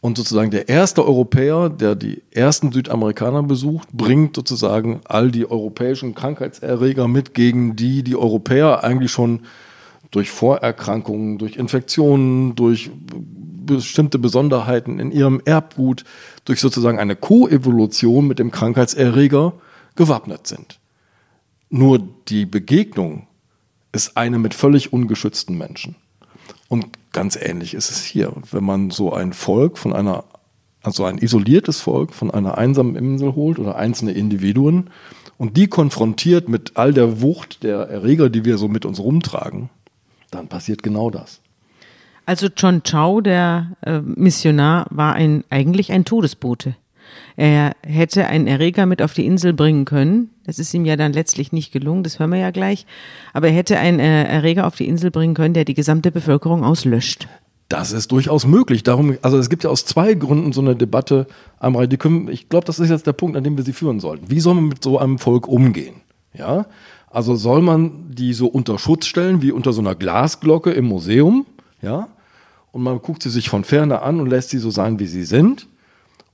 [0.00, 6.14] und sozusagen der erste Europäer, der die ersten Südamerikaner besucht, bringt sozusagen all die europäischen
[6.14, 9.40] Krankheitserreger mit, gegen die die Europäer eigentlich schon
[10.12, 12.90] durch Vorerkrankungen, durch Infektionen, durch
[13.66, 16.04] bestimmte Besonderheiten in ihrem Erbgut,
[16.44, 19.54] durch sozusagen eine Koevolution mit dem Krankheitserreger
[19.96, 20.78] gewappnet sind.
[21.68, 23.26] Nur die Begegnung
[23.92, 25.96] ist eine mit völlig ungeschützten Menschen.
[26.68, 28.32] Und ganz ähnlich ist es hier.
[28.50, 30.24] Wenn man so ein Volk von einer,
[30.82, 34.90] also ein isoliertes Volk von einer einsamen Insel holt oder einzelne Individuen
[35.38, 39.70] und die konfrontiert mit all der Wucht der Erreger, die wir so mit uns rumtragen,
[40.30, 41.40] dann passiert genau das.
[42.26, 46.74] Also John Chow, der äh, Missionar, war ein, eigentlich ein Todesbote.
[47.36, 50.30] Er hätte einen Erreger mit auf die Insel bringen können.
[50.46, 52.86] Das ist ihm ja dann letztlich nicht gelungen, das hören wir ja gleich.
[53.34, 56.64] Aber er hätte einen äh, Erreger auf die Insel bringen können, der die gesamte Bevölkerung
[56.64, 57.28] auslöscht.
[57.68, 58.84] Das ist durchaus möglich.
[58.84, 61.26] Darum, also es gibt ja aus zwei Gründen so eine Debatte.
[61.62, 64.30] Die können, ich glaube, das ist jetzt der Punkt, an dem wir sie führen sollten.
[64.30, 65.96] Wie soll man mit so einem Volk umgehen?
[66.32, 66.66] Ja,
[67.10, 71.44] also soll man die so unter Schutz stellen wie unter so einer Glasglocke im Museum?
[71.82, 72.08] Ja,
[72.72, 75.24] und man guckt sie sich von ferne an und lässt sie so sein, wie sie
[75.24, 75.66] sind?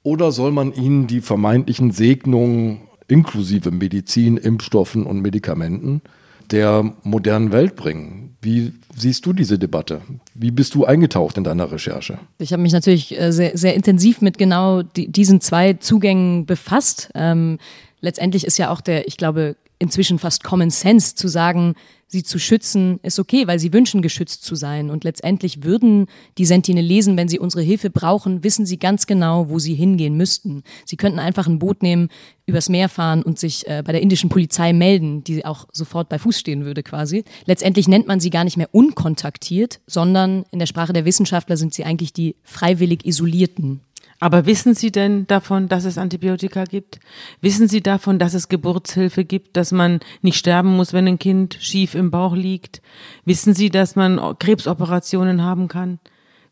[0.02, 6.02] Oder soll man ihnen die vermeintlichen Segnungen inklusive Medizin, Impfstoffen und Medikamenten
[6.50, 8.36] der modernen Welt bringen?
[8.42, 10.02] Wie siehst du diese Debatte?
[10.34, 12.18] Wie bist du eingetaucht in deiner Recherche?
[12.38, 17.10] Ich habe mich natürlich äh, sehr, sehr intensiv mit genau die, diesen zwei Zugängen befasst.
[17.14, 17.58] Ähm,
[18.00, 21.74] letztendlich ist ja auch der, ich glaube, inzwischen fast Common Sense zu sagen,
[22.12, 24.90] sie zu schützen, ist okay, weil sie wünschen, geschützt zu sein.
[24.90, 29.58] Und letztendlich würden die Sentinelesen, wenn sie unsere Hilfe brauchen, wissen sie ganz genau, wo
[29.58, 30.62] sie hingehen müssten.
[30.84, 32.10] Sie könnten einfach ein Boot nehmen,
[32.44, 36.18] übers Meer fahren und sich äh, bei der indischen Polizei melden, die auch sofort bei
[36.18, 37.24] Fuß stehen würde quasi.
[37.46, 41.72] Letztendlich nennt man sie gar nicht mehr unkontaktiert, sondern in der Sprache der Wissenschaftler sind
[41.72, 43.80] sie eigentlich die freiwillig Isolierten.
[44.22, 47.00] Aber wissen Sie denn davon, dass es Antibiotika gibt?
[47.40, 51.58] Wissen Sie davon, dass es Geburtshilfe gibt, dass man nicht sterben muss, wenn ein Kind
[51.58, 52.82] schief im Bauch liegt?
[53.24, 55.98] Wissen Sie, dass man Krebsoperationen haben kann?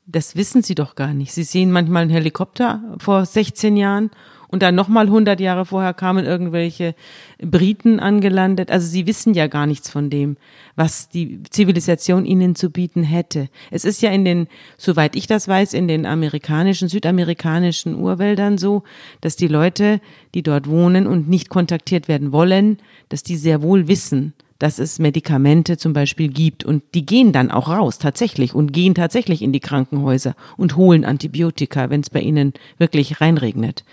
[0.04, 1.32] Das wissen Sie doch gar nicht.
[1.32, 4.10] Sie sehen manchmal einen Helikopter vor 16 Jahren
[4.50, 6.94] und dann nochmal 100 Jahre vorher kamen irgendwelche
[7.40, 8.70] Briten angelandet.
[8.70, 10.36] Also sie wissen ja gar nichts von dem,
[10.74, 13.48] was die Zivilisation ihnen zu bieten hätte.
[13.70, 18.82] Es ist ja in den, soweit ich das weiß, in den amerikanischen, südamerikanischen Urwäldern so,
[19.20, 20.00] dass die Leute,
[20.34, 24.98] die dort wohnen und nicht kontaktiert werden wollen, dass die sehr wohl wissen, dass es
[24.98, 29.52] Medikamente zum Beispiel gibt und die gehen dann auch raus tatsächlich und gehen tatsächlich in
[29.52, 33.84] die Krankenhäuser und holen Antibiotika, wenn es bei ihnen wirklich reinregnet.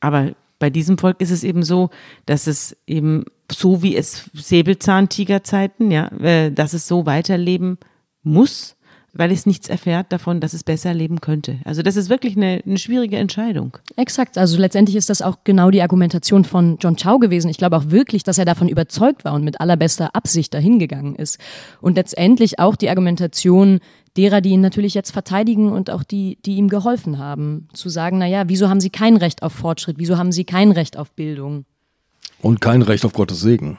[0.00, 1.90] Aber bei diesem Volk ist es eben so,
[2.26, 7.78] dass es eben so wie es Säbelzahntigerzeiten, ja, äh, dass es so weiterleben
[8.22, 8.76] muss,
[9.12, 11.58] weil es nichts erfährt davon, dass es besser leben könnte.
[11.64, 13.76] Also das ist wirklich eine, eine schwierige Entscheidung.
[13.96, 14.38] Exakt.
[14.38, 17.48] Also letztendlich ist das auch genau die Argumentation von John Chow gewesen.
[17.48, 21.38] Ich glaube auch wirklich, dass er davon überzeugt war und mit allerbester Absicht dahingegangen ist.
[21.80, 23.80] Und letztendlich auch die Argumentation
[24.16, 28.18] derer, die ihn natürlich jetzt verteidigen und auch die, die ihm geholfen haben, zu sagen,
[28.18, 31.64] naja, wieso haben sie kein Recht auf Fortschritt, wieso haben sie kein Recht auf Bildung?
[32.42, 33.78] Und kein Recht auf Gottes Segen.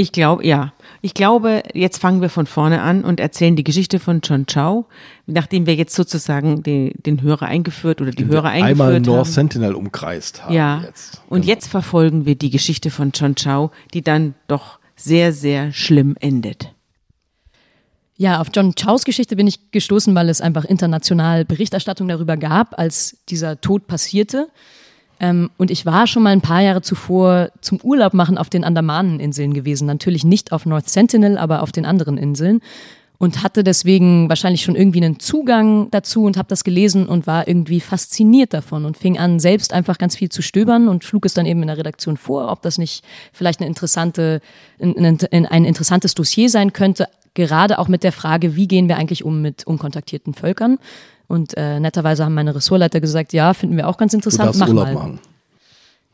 [0.00, 0.72] Ich glaube, ja.
[1.02, 4.86] Ich glaube, jetzt fangen wir von vorne an und erzählen die Geschichte von John Chow,
[5.26, 9.02] nachdem wir jetzt sozusagen den, den Hörer eingeführt oder die Hörer eingeführt einmal haben.
[9.02, 10.54] North Sentinel umkreist haben.
[10.54, 10.80] Ja.
[10.86, 11.20] Jetzt.
[11.28, 11.52] Und Genau.
[11.52, 16.72] jetzt verfolgen wir die Geschichte von John Chow, die dann doch sehr, sehr schlimm endet.
[18.16, 22.78] Ja, auf John Chows Geschichte bin ich gestoßen, weil es einfach international Berichterstattung darüber gab,
[22.78, 24.48] als dieser Tod passierte.
[25.20, 28.64] Ähm, und ich war schon mal ein paar Jahre zuvor zum Urlaub machen auf den
[28.64, 29.86] Andamaneninseln gewesen.
[29.86, 32.60] Natürlich nicht auf North Sentinel, aber auf den anderen Inseln.
[33.18, 37.46] Und hatte deswegen wahrscheinlich schon irgendwie einen Zugang dazu und habe das gelesen und war
[37.46, 41.34] irgendwie fasziniert davon und fing an, selbst einfach ganz viel zu stöbern und schlug es
[41.34, 43.04] dann eben in der Redaktion vor, ob das nicht
[43.34, 44.40] vielleicht eine interessante,
[44.80, 48.96] ein, ein, ein interessantes Dossier sein könnte, gerade auch mit der Frage, wie gehen wir
[48.96, 50.78] eigentlich um mit unkontaktierten Völkern.
[51.30, 54.48] Und äh, netterweise haben meine Ressortleiter gesagt, ja, finden wir auch ganz Du interessant.
[54.48, 54.94] darfst Mach Urlaub mal.
[54.94, 55.20] machen.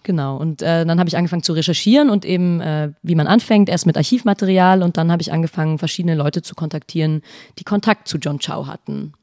[0.02, 0.36] Genau.
[0.36, 3.86] Und äh, dann habe ich angefangen zu recherchieren und eben, äh, wie man anfängt, erst
[3.86, 7.22] mit Archivmaterial und dann habe ich angefangen, verschiedene Leute zu kontaktieren,
[7.58, 9.14] die Kontakt zu John Chow hatten.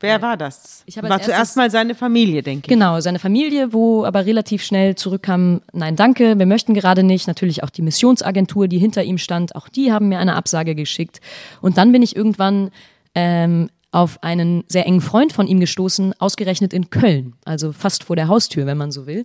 [0.00, 0.82] Wer war das?
[0.86, 2.68] Ich war erstes- zuerst mal seine Familie, denke ich.
[2.68, 7.26] Genau, seine Familie, wo aber relativ schnell zurückkam, nein, danke, wir möchten gerade nicht.
[7.28, 11.20] Natürlich auch die Missionsagentur, die hinter ihm stand, auch die haben mir eine Absage geschickt.
[11.60, 12.70] Und dann bin ich irgendwann
[13.14, 18.16] ähm, auf einen sehr engen Freund von ihm gestoßen, ausgerechnet in Köln, also fast vor
[18.16, 19.24] der Haustür, wenn man so will,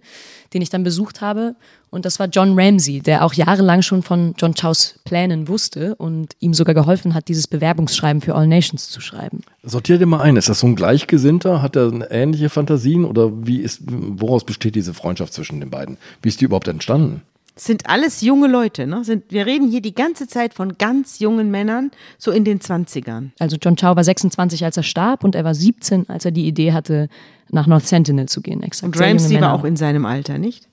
[0.54, 1.56] den ich dann besucht habe.
[1.90, 6.36] Und das war John Ramsey, der auch jahrelang schon von John Chows Plänen wusste und
[6.40, 9.42] ihm sogar geholfen hat, dieses Bewerbungsschreiben für All Nations zu schreiben.
[9.64, 10.38] Sortier dir mal ein.
[10.38, 11.64] Ist das so ein Gleichgesinnter?
[11.64, 13.06] Hat er ähnliche Fantasien?
[13.06, 15.98] Oder wie ist, woraus besteht diese Freundschaft zwischen den beiden?
[16.22, 17.24] Wie ist die überhaupt entstanden?
[17.60, 19.04] Sind alles junge Leute, ne?
[19.04, 23.32] Sind, wir reden hier die ganze Zeit von ganz jungen Männern, so in den 20ern.
[23.38, 26.48] Also John Chow war 26, als er starb und er war 17, als er die
[26.48, 27.10] Idee hatte,
[27.50, 28.64] nach North Sentinel zu gehen.
[28.64, 28.96] Exakt.
[28.96, 30.70] Und Ramsey war auch in seinem Alter, nicht?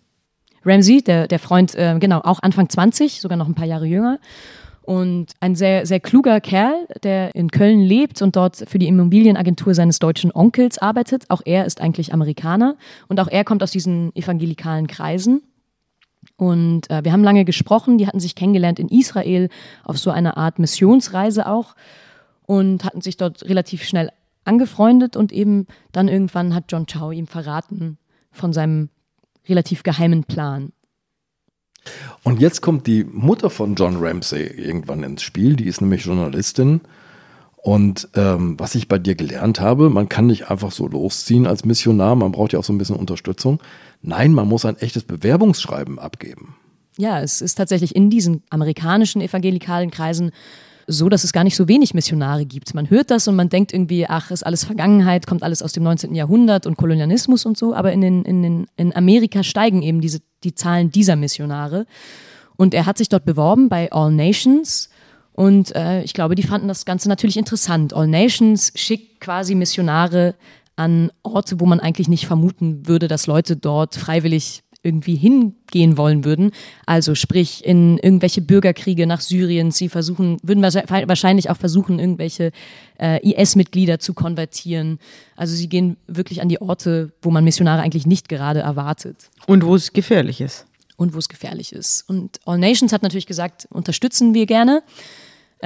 [0.64, 4.20] Ramsey, der, der Freund, äh, genau, auch Anfang 20, sogar noch ein paar Jahre jünger.
[4.82, 9.74] Und ein sehr, sehr kluger Kerl, der in Köln lebt und dort für die Immobilienagentur
[9.74, 11.24] seines deutschen Onkels arbeitet.
[11.30, 12.76] Auch er ist eigentlich Amerikaner
[13.08, 15.42] und auch er kommt aus diesen evangelikalen Kreisen.
[16.36, 19.48] Und äh, wir haben lange gesprochen, die hatten sich kennengelernt in Israel
[19.84, 21.74] auf so einer Art Missionsreise auch
[22.44, 24.10] und hatten sich dort relativ schnell
[24.44, 27.98] angefreundet und eben dann irgendwann hat John Chow ihm verraten
[28.30, 28.90] von seinem
[29.48, 30.72] relativ geheimen Plan.
[32.22, 36.80] Und jetzt kommt die Mutter von John Ramsey irgendwann ins Spiel, die ist nämlich Journalistin.
[37.66, 41.64] Und ähm, was ich bei dir gelernt habe, man kann nicht einfach so losziehen als
[41.64, 43.60] Missionar, man braucht ja auch so ein bisschen Unterstützung.
[44.02, 46.54] Nein, man muss ein echtes Bewerbungsschreiben abgeben.
[46.96, 50.30] Ja, es ist tatsächlich in diesen amerikanischen evangelikalen Kreisen
[50.86, 52.72] so, dass es gar nicht so wenig Missionare gibt.
[52.72, 55.82] Man hört das und man denkt irgendwie, ach, ist alles Vergangenheit, kommt alles aus dem
[55.82, 56.14] 19.
[56.14, 60.20] Jahrhundert und Kolonialismus und so, aber in, den, in, den, in Amerika steigen eben diese,
[60.44, 61.86] die Zahlen dieser Missionare.
[62.54, 64.88] Und er hat sich dort beworben bei All Nations.
[65.36, 67.92] Und äh, ich glaube, die fanden das Ganze natürlich interessant.
[67.92, 70.34] All Nations schickt quasi Missionare
[70.76, 76.24] an Orte, wo man eigentlich nicht vermuten würde, dass Leute dort freiwillig irgendwie hingehen wollen
[76.24, 76.52] würden.
[76.86, 79.72] Also sprich in irgendwelche Bürgerkriege nach Syrien.
[79.72, 82.50] Sie versuchen, würden wahrscheinlich auch versuchen, irgendwelche
[82.98, 84.98] äh, IS-Mitglieder zu konvertieren.
[85.34, 89.28] Also sie gehen wirklich an die Orte, wo man Missionare eigentlich nicht gerade erwartet.
[89.46, 90.66] Und wo es gefährlich ist.
[90.96, 92.08] Und wo es gefährlich ist.
[92.08, 94.82] Und All Nations hat natürlich gesagt, unterstützen wir gerne.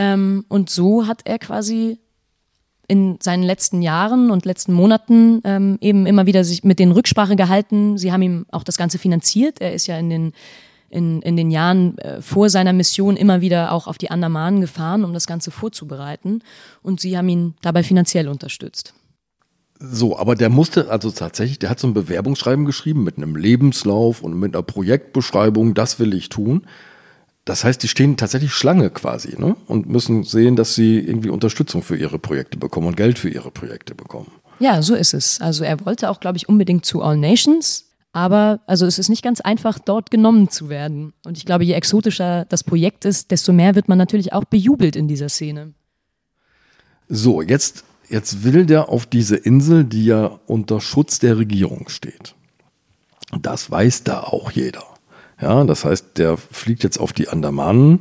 [0.00, 1.98] Ähm, und so hat er quasi
[2.88, 7.36] in seinen letzten Jahren und letzten Monaten ähm, eben immer wieder sich mit den Rücksprache
[7.36, 7.98] gehalten.
[7.98, 9.60] Sie haben ihm auch das Ganze finanziert.
[9.60, 10.32] Er ist ja in den,
[10.88, 15.04] in, in den Jahren äh, vor seiner Mission immer wieder auch auf die Andamanen gefahren,
[15.04, 16.40] um das Ganze vorzubereiten.
[16.82, 18.94] Und sie haben ihn dabei finanziell unterstützt.
[19.78, 24.22] So, aber der musste, also tatsächlich, der hat so ein Bewerbungsschreiben geschrieben mit einem Lebenslauf
[24.22, 26.66] und mit einer Projektbeschreibung, das will ich tun.
[27.44, 29.56] Das heißt, die stehen tatsächlich Schlange quasi ne?
[29.66, 33.50] und müssen sehen, dass sie irgendwie Unterstützung für ihre Projekte bekommen und Geld für ihre
[33.50, 34.30] Projekte bekommen.
[34.58, 35.40] Ja, so ist es.
[35.40, 39.22] Also er wollte auch, glaube ich, unbedingt zu All Nations, aber also es ist nicht
[39.22, 41.14] ganz einfach, dort genommen zu werden.
[41.24, 44.96] Und ich glaube, je exotischer das Projekt ist, desto mehr wird man natürlich auch bejubelt
[44.96, 45.72] in dieser Szene.
[47.08, 52.34] So, jetzt, jetzt will der auf diese Insel, die ja unter Schutz der Regierung steht.
[53.40, 54.84] Das weiß da auch jeder.
[55.40, 58.00] Ja, das heißt, der fliegt jetzt auf die Andamanen.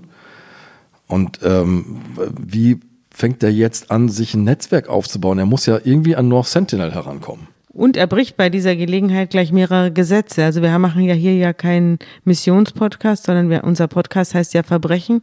[1.08, 2.02] Und ähm,
[2.38, 5.39] wie fängt er jetzt an, sich ein Netzwerk aufzubauen?
[5.39, 7.47] Er muss ja irgendwie an North Sentinel herankommen.
[7.71, 10.43] Und er bricht bei dieser Gelegenheit gleich mehrere Gesetze.
[10.43, 15.21] Also wir machen ja hier ja keinen Missionspodcast, sondern wir, unser Podcast heißt ja Verbrechen.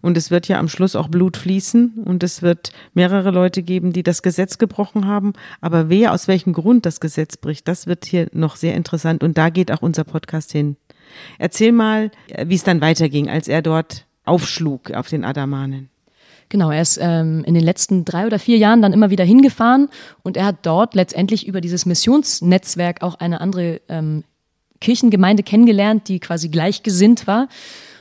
[0.00, 3.92] Und es wird ja am Schluss auch Blut fließen und es wird mehrere Leute geben,
[3.92, 5.32] die das Gesetz gebrochen haben.
[5.60, 9.24] Aber wer aus welchem Grund das Gesetz bricht, das wird hier noch sehr interessant.
[9.24, 10.76] Und da geht auch unser Podcast hin.
[11.38, 12.10] Erzähl mal,
[12.44, 15.88] wie es dann weiterging, als er dort aufschlug auf den Adamanen.
[16.50, 19.88] Genau, er ist ähm, in den letzten drei oder vier Jahren dann immer wieder hingefahren
[20.22, 24.24] und er hat dort letztendlich über dieses Missionsnetzwerk auch eine andere ähm,
[24.80, 27.48] Kirchengemeinde kennengelernt, die quasi gleichgesinnt war.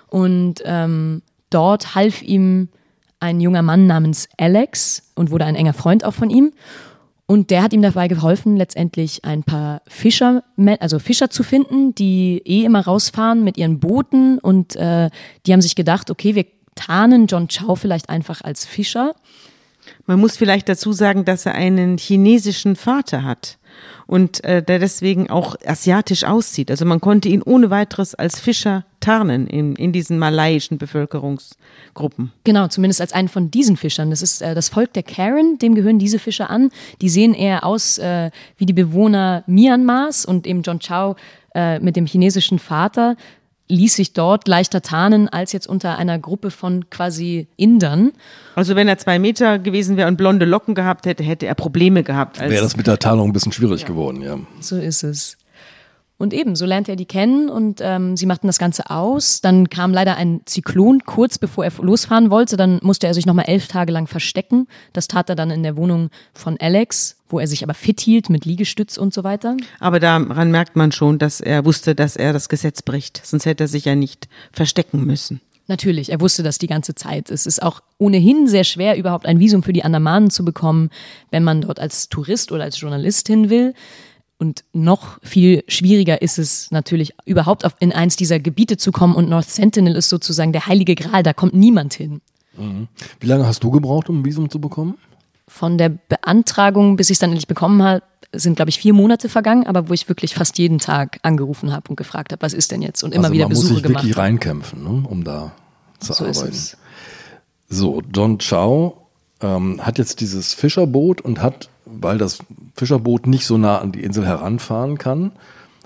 [0.09, 2.69] Und ähm, dort half ihm
[3.19, 6.53] ein junger Mann namens Alex und wurde ein enger Freund auch von ihm.
[7.27, 10.43] Und der hat ihm dabei geholfen, letztendlich ein paar Fischer,
[10.79, 14.39] also Fischer zu finden, die eh immer rausfahren mit ihren Booten.
[14.39, 15.09] Und äh,
[15.45, 19.13] die haben sich gedacht, okay, wir tarnen John Chow vielleicht einfach als Fischer.
[20.05, 23.57] Man muss vielleicht dazu sagen, dass er einen chinesischen Vater hat
[24.07, 26.71] und äh, der deswegen auch asiatisch aussieht.
[26.71, 32.31] Also man konnte ihn ohne weiteres als Fischer tarnen in, in diesen malaiischen Bevölkerungsgruppen.
[32.43, 34.09] Genau, zumindest als einen von diesen Fischern.
[34.09, 36.71] Das ist äh, das Volk der Karen, dem gehören diese Fischer an.
[37.01, 41.15] Die sehen eher aus äh, wie die Bewohner Myanmars und eben John Chow
[41.53, 43.15] äh, mit dem chinesischen Vater
[43.69, 48.11] ließ sich dort leichter tarnen als jetzt unter einer Gruppe von quasi Indern.
[48.55, 52.03] Also wenn er zwei Meter gewesen wäre und blonde Locken gehabt hätte, hätte er Probleme
[52.03, 52.39] gehabt.
[52.39, 53.87] Wäre das mit der Tarnung ein bisschen schwierig ja.
[53.87, 54.37] geworden, ja.
[54.59, 55.37] So ist es.
[56.19, 59.39] Und eben, so lernt er die kennen und ähm, sie machten das Ganze aus.
[59.41, 62.57] Dann kam leider ein Zyklon kurz bevor er losfahren wollte.
[62.57, 64.67] Dann musste er sich nochmal elf Tage lang verstecken.
[64.93, 68.31] Das tat er dann in der Wohnung von Alex, wo er sich aber fit hielt
[68.31, 69.55] mit Liegestütz und so weiter.
[69.79, 73.21] Aber daran merkt man schon, dass er wusste, dass er das Gesetz bricht.
[73.23, 75.39] Sonst hätte er sich ja nicht verstecken müssen.
[75.67, 77.29] Natürlich, er wusste das die ganze Zeit.
[77.29, 80.89] Es ist auch ohnehin sehr schwer, überhaupt ein Visum für die Andamanen zu bekommen,
[81.29, 83.73] wenn man dort als Tourist oder als Journalist hin will.
[84.39, 89.15] Und noch viel schwieriger ist es natürlich, überhaupt auf, in eins dieser Gebiete zu kommen.
[89.15, 92.21] Und North Sentinel ist sozusagen der heilige Gral, da kommt niemand hin.
[92.55, 92.87] Mhm.
[93.19, 94.97] Wie lange hast du gebraucht, um ein Visum zu bekommen?
[95.47, 99.29] Von der Beantragung, bis ich es dann endlich bekommen habe, sind, glaube ich, vier Monate
[99.29, 102.71] vergangen, aber wo ich wirklich fast jeden Tag angerufen habe und gefragt habe, was ist
[102.71, 103.03] denn jetzt?
[103.03, 104.03] Und immer also wieder man Besuche muss sich gemacht.
[104.03, 105.53] wirklich reinkämpfen, ne, um da
[105.99, 106.57] zu so arbeiten.
[107.69, 108.97] So, Don Chow
[109.41, 112.39] ähm, hat jetzt dieses Fischerboot und hat, weil das
[112.77, 115.31] Fischerboot nicht so nah an die Insel heranfahren kann,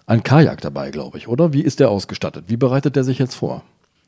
[0.05, 1.53] ein Kajak dabei, glaube ich, oder?
[1.53, 2.45] Wie ist der ausgestattet?
[2.47, 3.63] Wie bereitet er sich jetzt vor?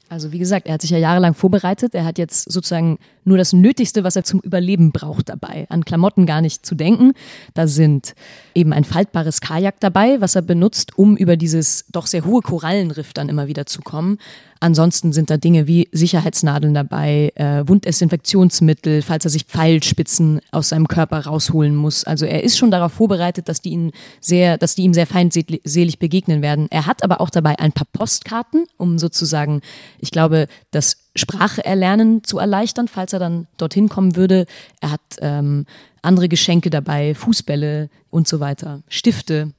[0.09, 1.95] Also wie gesagt, er hat sich ja jahrelang vorbereitet.
[1.95, 5.65] Er hat jetzt sozusagen nur das Nötigste, was er zum Überleben braucht, dabei.
[5.69, 7.13] An Klamotten gar nicht zu denken.
[7.55, 8.13] Da sind
[8.53, 13.13] eben ein faltbares Kajak dabei, was er benutzt, um über dieses doch sehr hohe Korallenriff
[13.13, 14.19] dann immer wieder zu kommen.
[14.63, 20.87] Ansonsten sind da Dinge wie Sicherheitsnadeln dabei, äh, Wunddesinfektionsmittel, falls er sich Pfeilspitzen aus seinem
[20.87, 22.05] Körper rausholen muss.
[22.05, 23.91] Also er ist schon darauf vorbereitet, dass die ihn
[24.21, 26.67] sehr, dass die ihm sehr feindselig begegnen werden.
[26.69, 29.59] Er hat aber auch dabei ein paar Postkarten, um sozusagen,
[29.99, 34.45] ich glaube, das Sprache erlernen zu erleichtern, falls er dann dorthin kommen würde.
[34.79, 35.65] Er hat ähm,
[36.01, 39.51] andere Geschenke dabei, Fußbälle und so weiter, Stifte.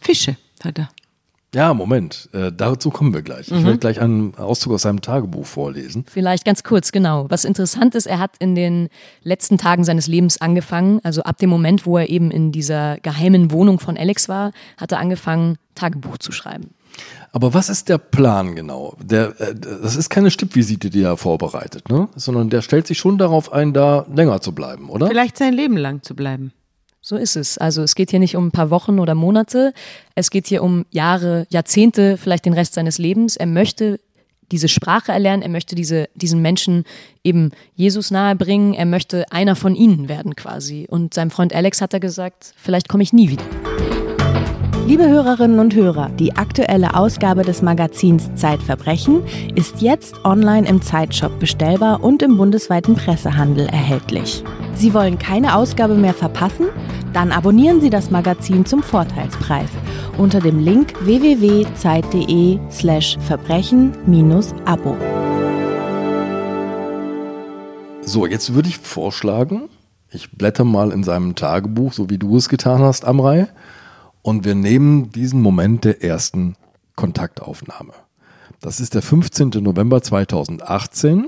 [0.00, 0.90] Fische hat er.
[1.54, 3.50] Ja, Moment, äh, dazu kommen wir gleich.
[3.50, 6.04] Ich werde gleich einen Auszug aus seinem Tagebuch vorlesen.
[6.08, 7.26] Vielleicht ganz kurz, genau.
[7.28, 8.88] Was interessant ist, er hat in den
[9.22, 13.52] letzten Tagen seines Lebens angefangen, also ab dem Moment, wo er eben in dieser geheimen
[13.52, 16.70] Wohnung von Alex war, hat er angefangen, Tagebuch zu schreiben.
[17.32, 18.96] Aber was ist der Plan genau?
[19.02, 22.08] Der, äh, das ist keine Stippvisite, die er vorbereitet, ne?
[22.14, 25.08] sondern der stellt sich schon darauf ein, da länger zu bleiben, oder?
[25.08, 26.52] Vielleicht sein Leben lang zu bleiben.
[27.06, 27.58] So ist es.
[27.58, 29.74] Also es geht hier nicht um ein paar Wochen oder Monate,
[30.14, 33.36] es geht hier um Jahre, Jahrzehnte, vielleicht den Rest seines Lebens.
[33.36, 34.00] Er möchte
[34.50, 36.84] diese Sprache erlernen, er möchte diese, diesen Menschen
[37.22, 40.86] eben Jesus nahebringen, er möchte einer von ihnen werden quasi.
[40.88, 43.44] Und seinem Freund Alex hat er gesagt, vielleicht komme ich nie wieder.
[44.86, 49.22] Liebe Hörerinnen und Hörer, die aktuelle Ausgabe des Magazins Zeitverbrechen
[49.54, 54.42] ist jetzt online im Zeitshop bestellbar und im bundesweiten Pressehandel erhältlich.
[54.76, 56.66] Sie wollen keine Ausgabe mehr verpassen?
[57.12, 59.70] Dann abonnieren Sie das Magazin zum Vorteilspreis
[60.18, 64.96] unter dem Link www.zeit.de/slash verbrechen-abo.
[68.02, 69.68] So, jetzt würde ich vorschlagen,
[70.10, 73.48] ich blätter mal in seinem Tagebuch, so wie du es getan hast, Amrei,
[74.22, 76.54] und wir nehmen diesen Moment der ersten
[76.96, 77.92] Kontaktaufnahme.
[78.60, 79.50] Das ist der 15.
[79.60, 81.26] November 2018,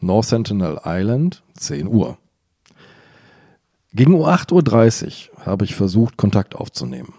[0.00, 2.18] North Sentinel Island, 10 Uhr.
[3.94, 7.12] Gegen 8.30 Uhr habe ich versucht, Kontakt aufzunehmen.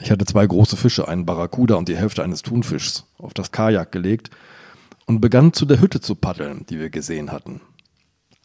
[0.00, 3.92] Ich hatte zwei große Fische, einen Barracuda und die Hälfte eines Thunfischs, auf das Kajak
[3.92, 4.30] gelegt
[5.04, 7.60] und begann zu der Hütte zu paddeln, die wir gesehen hatten.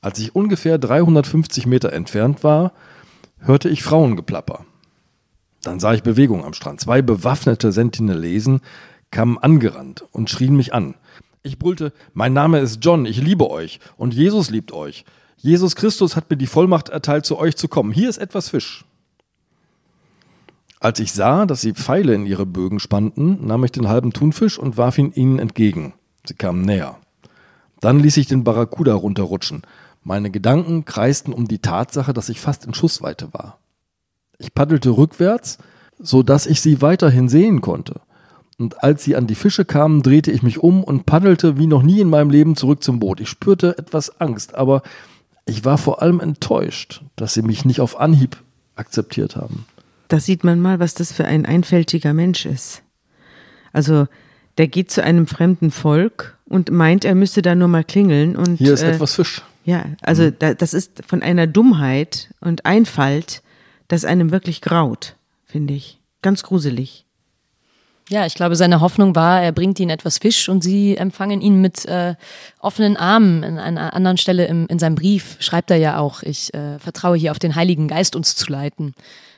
[0.02, 2.74] Als ich ungefähr 350 Meter entfernt war,
[3.40, 4.66] hörte ich Frauengeplapper.
[5.64, 6.82] Dann sah ich Bewegung am Strand.
[6.82, 8.60] Zwei bewaffnete Sentinelesen
[9.12, 10.96] kamen angerannt und schrien mich an.
[11.42, 15.06] Ich brüllte, mein Name ist John, ich liebe euch und Jesus liebt euch.
[15.42, 17.92] Jesus Christus hat mir die Vollmacht erteilt, zu euch zu kommen.
[17.92, 18.86] Hier ist etwas Fisch.
[20.80, 24.60] Als ich sah, dass sie Pfeile in ihre Bögen spannten, nahm ich den halben Thunfisch
[24.60, 25.94] und warf ihn ihnen entgegen.
[26.26, 26.98] Sie kamen näher.
[27.80, 29.64] Dann ließ ich den Barracuda runterrutschen.
[30.04, 33.58] Meine Gedanken kreisten um die Tatsache, dass ich fast in Schussweite war.
[34.38, 35.58] Ich paddelte rückwärts,
[35.98, 38.02] so dass ich sie weiterhin sehen konnte.
[38.60, 41.82] Und als sie an die Fische kamen, drehte ich mich um und paddelte wie noch
[41.82, 43.20] nie in meinem Leben zurück zum Boot.
[43.20, 44.84] Ich spürte etwas Angst, aber
[45.52, 48.38] ich war vor allem enttäuscht, dass sie mich nicht auf Anhieb
[48.76, 49.66] akzeptiert haben.
[50.08, 52.84] Da sieht man mal, was das für ein einfältiger Mensch ist.
[53.74, 54.08] Also,
[54.58, 58.58] der geht zu einem fremden Volk und meint, er müsste da nur mal klingeln und.
[58.58, 59.42] Hier ist äh, etwas Fisch.
[59.64, 60.36] Ja, also mhm.
[60.40, 63.44] da, das ist von einer Dummheit und Einfalt,
[63.88, 66.00] das einem wirklich graut, finde ich.
[66.22, 67.06] Ganz gruselig.
[68.10, 71.62] Ja, ich glaube, seine Hoffnung war, er bringt ihnen etwas Fisch und sie empfangen ihn
[71.62, 72.16] mit äh,
[72.60, 73.44] offenen Armen.
[73.44, 77.16] An einer anderen Stelle im, in seinem Brief schreibt er ja auch, ich äh, vertraue
[77.16, 78.94] hier auf den Heiligen Geist, uns zu leiten.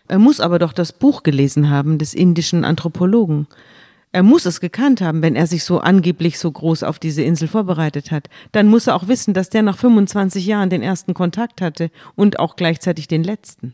[0.07, 3.47] Er muss aber doch das Buch gelesen haben des indischen Anthropologen.
[4.11, 7.47] Er muss es gekannt haben, wenn er sich so angeblich so groß auf diese Insel
[7.47, 8.29] vorbereitet hat.
[8.51, 12.39] Dann muss er auch wissen, dass der nach 25 Jahren den ersten Kontakt hatte und
[12.39, 13.73] auch gleichzeitig den letzten.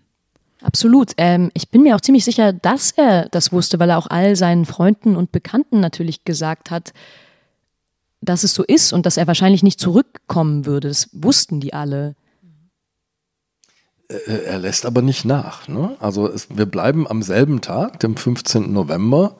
[0.61, 1.13] Absolut.
[1.17, 4.35] Ähm, ich bin mir auch ziemlich sicher, dass er das wusste, weil er auch all
[4.35, 6.93] seinen Freunden und Bekannten natürlich gesagt hat,
[8.21, 10.89] dass es so ist und dass er wahrscheinlich nicht zurückkommen würde.
[10.89, 12.15] Das wussten die alle.
[14.09, 15.67] Äh, er lässt aber nicht nach.
[15.67, 15.95] Ne?
[15.99, 18.71] Also es, wir bleiben am selben Tag, dem 15.
[18.73, 19.37] November.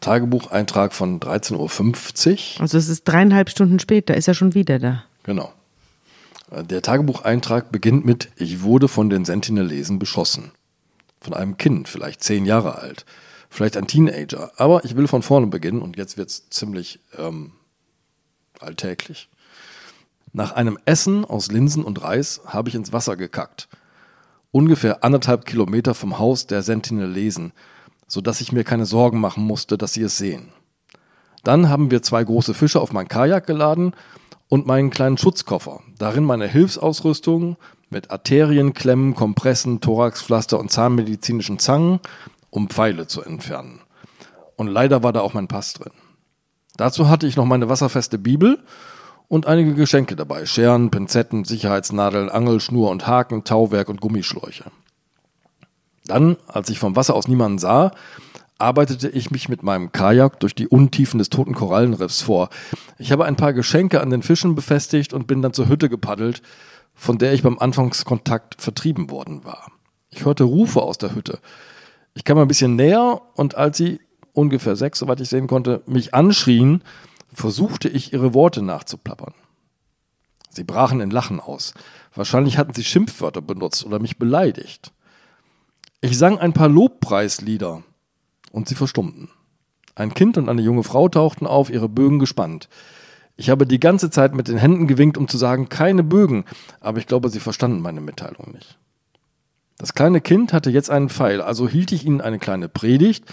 [0.00, 1.56] Tagebucheintrag von 13.50
[2.56, 2.60] Uhr.
[2.60, 5.02] Also es ist dreieinhalb Stunden später, ist er schon wieder da.
[5.24, 5.52] Genau.
[6.50, 10.52] Der Tagebucheintrag beginnt mit Ich wurde von den Sentinelesen beschossen.
[11.20, 13.04] Von einem Kind, vielleicht zehn Jahre alt.
[13.50, 14.52] Vielleicht ein Teenager.
[14.56, 17.52] Aber ich will von vorne beginnen und jetzt wird es ziemlich ähm,
[18.60, 19.28] alltäglich.
[20.32, 23.68] Nach einem Essen aus Linsen und Reis habe ich ins Wasser gekackt.
[24.50, 27.52] Ungefähr anderthalb Kilometer vom Haus der Sentinelesen,
[28.06, 30.48] sodass ich mir keine Sorgen machen musste, dass sie es sehen.
[31.44, 33.92] Dann haben wir zwei große Fische auf mein Kajak geladen
[34.48, 35.80] und meinen kleinen Schutzkoffer.
[35.98, 37.56] Darin meine Hilfsausrüstung
[37.90, 42.00] mit Arterienklemmen, Kompressen, Thoraxpflaster und zahnmedizinischen Zangen,
[42.50, 43.80] um Pfeile zu entfernen.
[44.56, 45.92] Und leider war da auch mein Pass drin.
[46.76, 48.58] Dazu hatte ich noch meine wasserfeste Bibel
[49.28, 50.46] und einige Geschenke dabei.
[50.46, 54.64] Scheren, Pinzetten, Sicherheitsnadeln, Angelschnur und Haken, Tauwerk und Gummischläuche.
[56.06, 57.92] Dann, als ich vom Wasser aus niemanden sah,
[58.58, 62.50] arbeitete ich mich mit meinem Kajak durch die Untiefen des toten Korallenriffs vor.
[62.98, 66.42] Ich habe ein paar Geschenke an den Fischen befestigt und bin dann zur Hütte gepaddelt,
[66.94, 69.70] von der ich beim Anfangskontakt vertrieben worden war.
[70.10, 71.38] Ich hörte Rufe aus der Hütte.
[72.14, 74.00] Ich kam ein bisschen näher und als sie,
[74.32, 76.82] ungefähr sechs, soweit ich sehen konnte, mich anschrien,
[77.32, 79.34] versuchte ich ihre Worte nachzuplappern.
[80.50, 81.74] Sie brachen in Lachen aus.
[82.14, 84.92] Wahrscheinlich hatten sie Schimpfwörter benutzt oder mich beleidigt.
[86.00, 87.84] Ich sang ein paar Lobpreislieder
[88.52, 89.28] und sie verstummten.
[89.94, 92.68] Ein Kind und eine junge Frau tauchten auf, ihre Bögen gespannt.
[93.36, 96.44] Ich habe die ganze Zeit mit den Händen gewinkt, um zu sagen, keine Bögen,
[96.80, 98.78] aber ich glaube, sie verstanden meine Mitteilung nicht.
[99.78, 103.24] Das kleine Kind hatte jetzt einen Pfeil, also hielt ich ihnen eine kleine Predigt.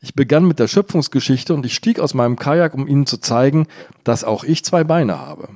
[0.00, 3.66] Ich begann mit der Schöpfungsgeschichte und ich stieg aus meinem Kajak, um ihnen zu zeigen,
[4.02, 5.50] dass auch ich zwei Beine habe.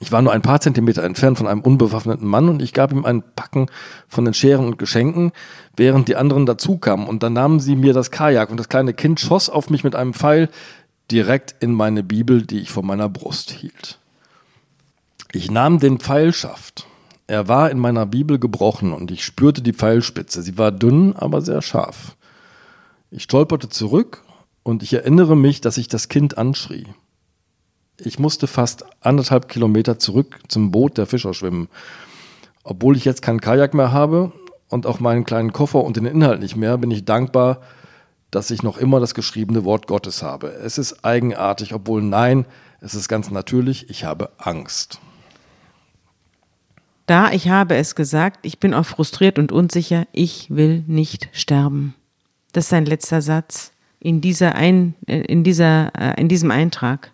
[0.00, 3.04] Ich war nur ein paar Zentimeter entfernt von einem unbewaffneten Mann und ich gab ihm
[3.04, 3.66] ein Packen
[4.08, 5.32] von den Scheren und Geschenken,
[5.76, 7.06] während die anderen dazukamen.
[7.06, 9.94] Und dann nahmen sie mir das Kajak und das kleine Kind schoss auf mich mit
[9.94, 10.50] einem Pfeil
[11.10, 13.98] direkt in meine Bibel, die ich vor meiner Brust hielt.
[15.32, 16.86] Ich nahm den Pfeilschaft
[17.26, 20.42] er war in meiner Bibel gebrochen und ich spürte die Pfeilspitze.
[20.42, 22.16] Sie war dünn, aber sehr scharf.
[23.10, 24.22] Ich stolperte zurück
[24.62, 26.86] und ich erinnere mich, dass ich das Kind anschrie.
[27.98, 31.68] Ich musste fast anderthalb Kilometer zurück zum Boot der Fischer schwimmen.
[32.64, 34.32] Obwohl ich jetzt keinen Kajak mehr habe
[34.68, 37.60] und auch meinen kleinen Koffer und den Inhalt nicht mehr, bin ich dankbar,
[38.30, 40.48] dass ich noch immer das geschriebene Wort Gottes habe.
[40.48, 42.46] Es ist eigenartig, obwohl nein,
[42.80, 44.98] es ist ganz natürlich, ich habe Angst.
[47.06, 51.94] Da, ich habe es gesagt, ich bin auch frustriert und unsicher, ich will nicht sterben.
[52.52, 57.13] Das ist sein letzter Satz in dieser ein, äh, in dieser, äh, in diesem Eintrag.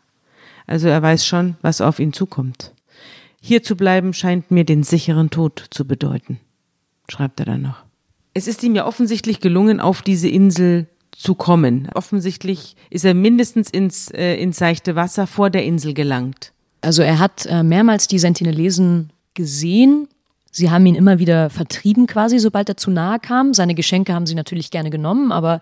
[0.71, 2.73] Also er weiß schon, was auf ihn zukommt.
[3.41, 6.39] Hier zu bleiben scheint mir den sicheren Tod zu bedeuten,
[7.09, 7.83] schreibt er dann noch.
[8.35, 11.89] Es ist ihm ja offensichtlich gelungen, auf diese Insel zu kommen.
[11.95, 16.53] Offensichtlich ist er mindestens ins, äh, ins seichte Wasser vor der Insel gelangt.
[16.83, 20.07] Also er hat äh, mehrmals die Sentinelesen gesehen.
[20.53, 23.55] Sie haben ihn immer wieder vertrieben quasi, sobald er zu nahe kam.
[23.55, 25.61] Seine Geschenke haben sie natürlich gerne genommen, aber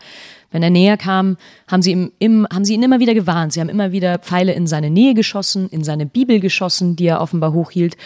[0.51, 1.37] wenn er näher kam,
[1.67, 3.53] haben sie, ihm, im, haben sie ihn immer wieder gewarnt.
[3.53, 7.21] Sie haben immer wieder Pfeile in seine Nähe geschossen, in seine Bibel geschossen, die er
[7.21, 7.97] offenbar hochhielt.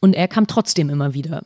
[0.00, 1.42] Und er kam trotzdem immer wieder.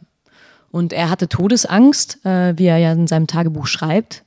[0.70, 4.24] Und er hatte Todesangst, äh, wie er ja in seinem Tagebuch schreibt.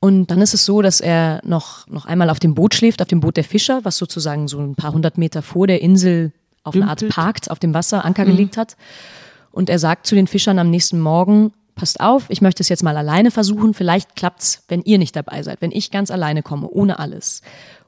[0.00, 3.08] Und dann ist es so, dass er noch, noch einmal auf dem Boot schläft, auf
[3.08, 6.32] dem Boot der Fischer, was sozusagen so ein paar hundert Meter vor der Insel
[6.62, 7.02] auf Dümpelt.
[7.02, 8.28] eine Art parkt, auf dem Wasser Anker mhm.
[8.28, 8.76] gelegt hat.
[9.56, 12.82] Und er sagt zu den Fischern am nächsten Morgen, passt auf, ich möchte es jetzt
[12.82, 16.68] mal alleine versuchen, vielleicht klappt's, wenn ihr nicht dabei seid, wenn ich ganz alleine komme,
[16.68, 17.40] ohne alles.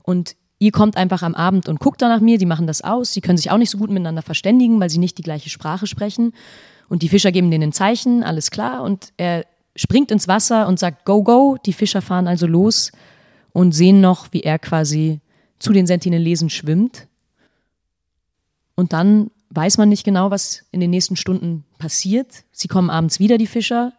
[0.02, 3.12] Und ihr kommt einfach am Abend und guckt da nach mir, die machen das aus,
[3.12, 5.86] sie können sich auch nicht so gut miteinander verständigen, weil sie nicht die gleiche Sprache
[5.86, 6.32] sprechen.
[6.88, 9.44] Und die Fischer geben denen ein Zeichen, alles klar, und er
[9.76, 11.58] springt ins Wasser und sagt Go, go.
[11.66, 12.92] Die Fischer fahren also los
[13.52, 15.20] und sehen noch, wie er quasi
[15.58, 17.08] zu den Sentinelesen schwimmt
[18.74, 22.44] und dann weiß man nicht genau, was in den nächsten Stunden passiert.
[22.52, 23.92] Sie kommen abends wieder, die Fischer.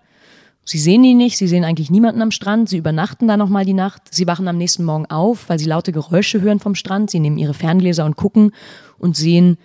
[0.65, 2.69] Sie sehen ihn nicht, sie sehen eigentlich niemanden am Strand.
[2.69, 4.03] Sie übernachten da nochmal die Nacht.
[4.11, 7.09] Sie wachen am nächsten Morgen auf, weil sie laute Geräusche hören vom Strand.
[7.09, 8.51] Sie nehmen ihre Ferngläser und gucken
[8.99, 9.57] und sehen,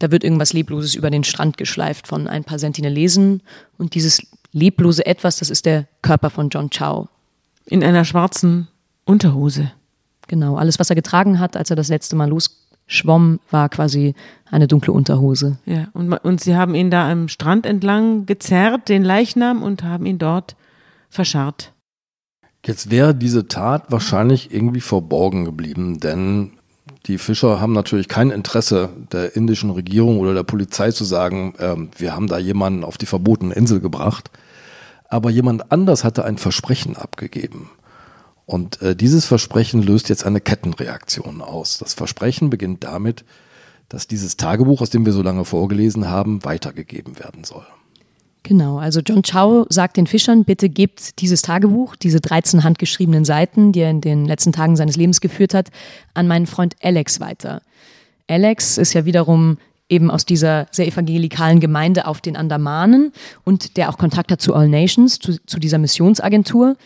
[0.00, 3.42] da wird irgendwas Lebloses über den Strand geschleift von ein paar Sentinelesen.
[3.78, 7.08] Und dieses leblose Etwas, das ist der Körper von John Chow.
[7.66, 8.66] In einer schwarzen
[9.04, 9.70] Unterhose.
[10.26, 12.59] Genau, alles, was er getragen hat, als er das letzte Mal los
[12.90, 14.14] schwamm, war quasi
[14.50, 15.58] eine dunkle Unterhose.
[15.64, 20.06] Ja, und, und sie haben ihn da am Strand entlang gezerrt, den Leichnam, und haben
[20.06, 20.56] ihn dort
[21.08, 21.72] verscharrt.
[22.66, 26.52] Jetzt wäre diese Tat wahrscheinlich irgendwie verborgen geblieben, denn
[27.06, 31.76] die Fischer haben natürlich kein Interesse der indischen Regierung oder der Polizei zu sagen, äh,
[31.96, 34.30] wir haben da jemanden auf die verbotene Insel gebracht.
[35.08, 37.70] Aber jemand anders hatte ein Versprechen abgegeben.
[38.50, 41.78] Und äh, dieses Versprechen löst jetzt eine Kettenreaktion aus.
[41.78, 43.24] Das Versprechen beginnt damit,
[43.88, 47.64] dass dieses Tagebuch, aus dem wir so lange vorgelesen haben, weitergegeben werden soll.
[48.42, 53.70] Genau, also John Chow sagt den Fischern, bitte gebt dieses Tagebuch, diese 13 handgeschriebenen Seiten,
[53.70, 55.68] die er in den letzten Tagen seines Lebens geführt hat,
[56.14, 57.62] an meinen Freund Alex weiter.
[58.26, 63.12] Alex ist ja wiederum eben aus dieser sehr evangelikalen Gemeinde auf den Andamanen
[63.44, 66.76] und der auch Kontakt hat zu All Nations, zu, zu dieser Missionsagentur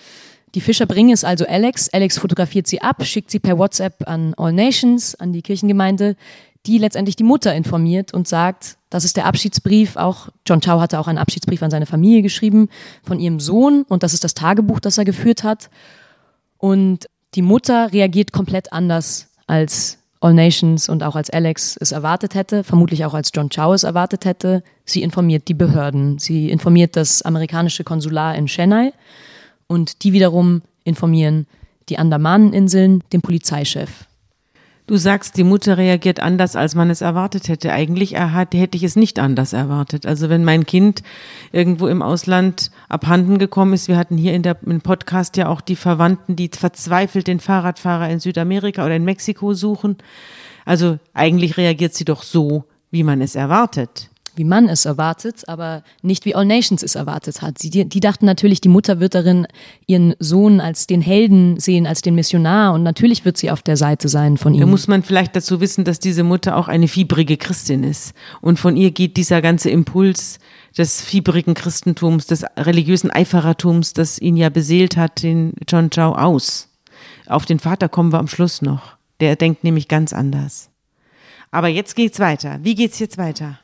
[0.55, 1.89] Die Fischer bringen es also Alex.
[1.93, 6.17] Alex fotografiert sie ab, schickt sie per WhatsApp an All Nations, an die Kirchengemeinde,
[6.67, 9.97] die letztendlich die Mutter informiert und sagt, das ist der Abschiedsbrief.
[9.97, 12.69] Auch John Chow hatte auch einen Abschiedsbrief an seine Familie geschrieben
[13.03, 15.71] von ihrem Sohn und das ist das Tagebuch, das er geführt hat.
[16.59, 22.35] Und die Mutter reagiert komplett anders als All Nations und auch als Alex es erwartet
[22.37, 24.63] hätte, vermutlich auch als John Chow es erwartet hätte.
[24.85, 26.19] Sie informiert die Behörden.
[26.21, 28.93] Sie informiert das amerikanische Konsular in Chennai
[29.75, 31.47] und die wiederum informieren
[31.89, 34.07] die Andamaneninseln, den Polizeichef.
[34.87, 37.72] Du sagst, die Mutter reagiert anders, als man es erwartet hätte.
[37.72, 40.05] Eigentlich hätte ich es nicht anders erwartet.
[40.05, 41.03] Also wenn mein Kind
[41.53, 45.62] irgendwo im Ausland abhanden gekommen ist, wir hatten hier in der, im Podcast ja auch
[45.62, 49.97] die Verwandten, die verzweifelt den Fahrradfahrer in Südamerika oder in Mexiko suchen.
[50.66, 55.82] Also eigentlich reagiert sie doch so, wie man es erwartet wie man es erwartet, aber
[56.03, 57.59] nicht wie All Nations es erwartet hat.
[57.59, 59.47] Sie, die, die dachten natürlich, die Mutter wird darin
[59.87, 63.76] ihren Sohn als den Helden sehen, als den Missionar und natürlich wird sie auf der
[63.76, 64.61] Seite sein von ihm.
[64.61, 68.59] Da muss man vielleicht dazu wissen, dass diese Mutter auch eine fiebrige Christin ist und
[68.59, 70.39] von ihr geht dieser ganze Impuls
[70.76, 76.68] des fiebrigen Christentums, des religiösen Eiferertums, das ihn ja beseelt hat, den John Chow aus.
[77.26, 78.97] Auf den Vater kommen wir am Schluss noch.
[79.20, 80.70] Der denkt nämlich ganz anders.
[81.51, 82.59] Aber jetzt geht's weiter.
[82.62, 83.61] Wie geht's jetzt weiter?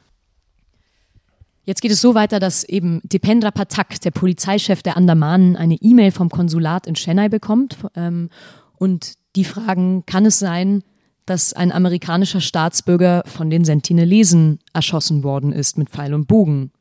[1.64, 6.10] Jetzt geht es so weiter, dass eben Dipendra Patak, der Polizeichef der Andamanen, eine E-Mail
[6.10, 8.30] vom Konsulat in Chennai bekommt ähm,
[8.76, 10.82] und die fragen, kann es sein,
[11.26, 16.72] dass ein amerikanischer Staatsbürger von den Sentinelesen erschossen worden ist mit Pfeil und Bogen.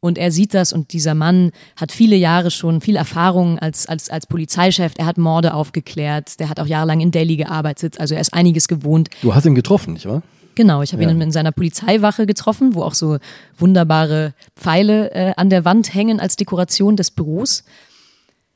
[0.00, 4.10] Und er sieht das und dieser Mann hat viele Jahre schon, viel Erfahrung als, als,
[4.10, 4.92] als Polizeichef.
[4.96, 8.68] Er hat Morde aufgeklärt, der hat auch jahrelang in Delhi gearbeitet, also er ist einiges
[8.68, 9.08] gewohnt.
[9.22, 10.22] Du hast ihn getroffen, nicht wahr?
[10.56, 11.10] Genau, ich habe ja.
[11.10, 13.18] ihn in seiner Polizeiwache getroffen, wo auch so
[13.58, 17.62] wunderbare Pfeile äh, an der Wand hängen als Dekoration des Büros.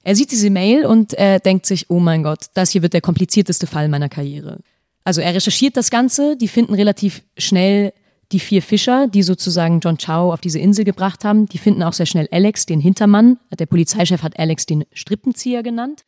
[0.02, 3.02] Er sieht diese Mail und er denkt sich, oh mein Gott, das hier wird der
[3.02, 4.58] komplizierteste Fall meiner Karriere.
[5.04, 7.92] Also er recherchiert das Ganze, die finden relativ schnell
[8.32, 11.46] die vier Fischer, die sozusagen John Chow auf diese Insel gebracht haben.
[11.46, 13.38] Die finden auch sehr schnell Alex, den Hintermann.
[13.58, 16.04] Der Polizeichef hat Alex den Strippenzieher genannt.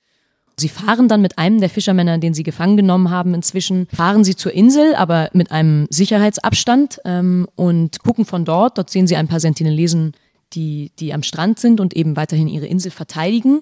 [0.59, 4.36] Sie fahren dann mit einem der Fischermänner, den sie gefangen genommen haben, inzwischen, fahren sie
[4.36, 8.78] zur Insel, aber mit einem Sicherheitsabstand ähm, und gucken von dort.
[8.78, 10.12] Dort sehen sie ein paar Sentinelesen,
[10.53, 13.61] die, die am Strand sind und eben weiterhin ihre Insel verteidigen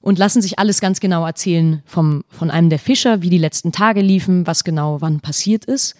[0.00, 3.72] und lassen sich alles ganz genau erzählen vom, von einem der Fischer, wie die letzten
[3.72, 5.94] Tage liefen, was genau wann passiert ist.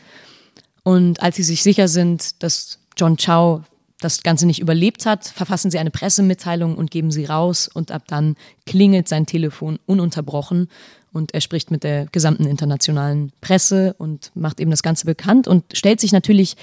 [0.82, 3.62] Und als sie sich sicher sind, dass John Chow
[4.00, 8.04] das Ganze nicht überlebt hat, verfassen sie eine Pressemitteilung und geben sie raus und ab
[8.06, 8.36] dann
[8.66, 10.68] klingelt sein Telefon ununterbrochen
[11.12, 15.64] und er spricht mit der gesamten internationalen Presse und macht eben das Ganze bekannt und
[15.72, 16.56] stellt sich natürlich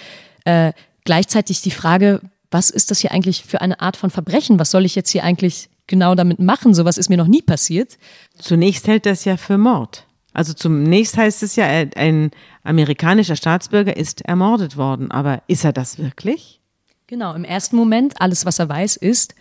[0.45, 0.73] äh,
[1.03, 4.59] gleichzeitig die Frage, was ist das hier eigentlich für eine Art von Verbrechen?
[4.59, 6.73] Was soll ich jetzt hier eigentlich genau damit machen?
[6.73, 7.97] Sowas ist mir noch nie passiert.
[8.37, 10.05] Zunächst hält das ja für Mord.
[10.33, 12.31] Also zunächst heißt es ja, ein
[12.63, 15.11] amerikanischer Staatsbürger ist ermordet worden.
[15.11, 16.61] Aber ist er das wirklich?
[17.07, 19.33] Genau, im ersten Moment, alles, was er weiß, ist,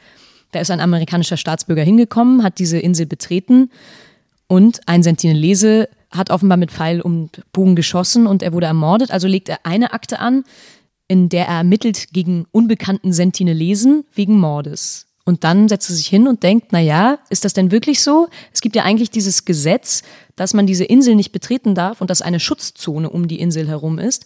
[0.53, 3.71] da ist ein amerikanischer Staatsbürger hingekommen, hat diese Insel betreten
[4.47, 9.11] und ein Sentinelese hat offenbar mit Pfeil und Bogen geschossen und er wurde ermordet.
[9.11, 10.45] Also legt er eine Akte an,
[11.09, 15.07] in der er ermittelt gegen unbekannten Sentinelesen wegen Mordes.
[15.25, 18.29] Und dann setzt er sich hin und denkt, na ja, ist das denn wirklich so?
[18.53, 20.05] Es gibt ja eigentlich dieses Gesetz,
[20.37, 23.99] dass man diese Insel nicht betreten darf und dass eine Schutzzone um die Insel herum
[23.99, 24.25] ist.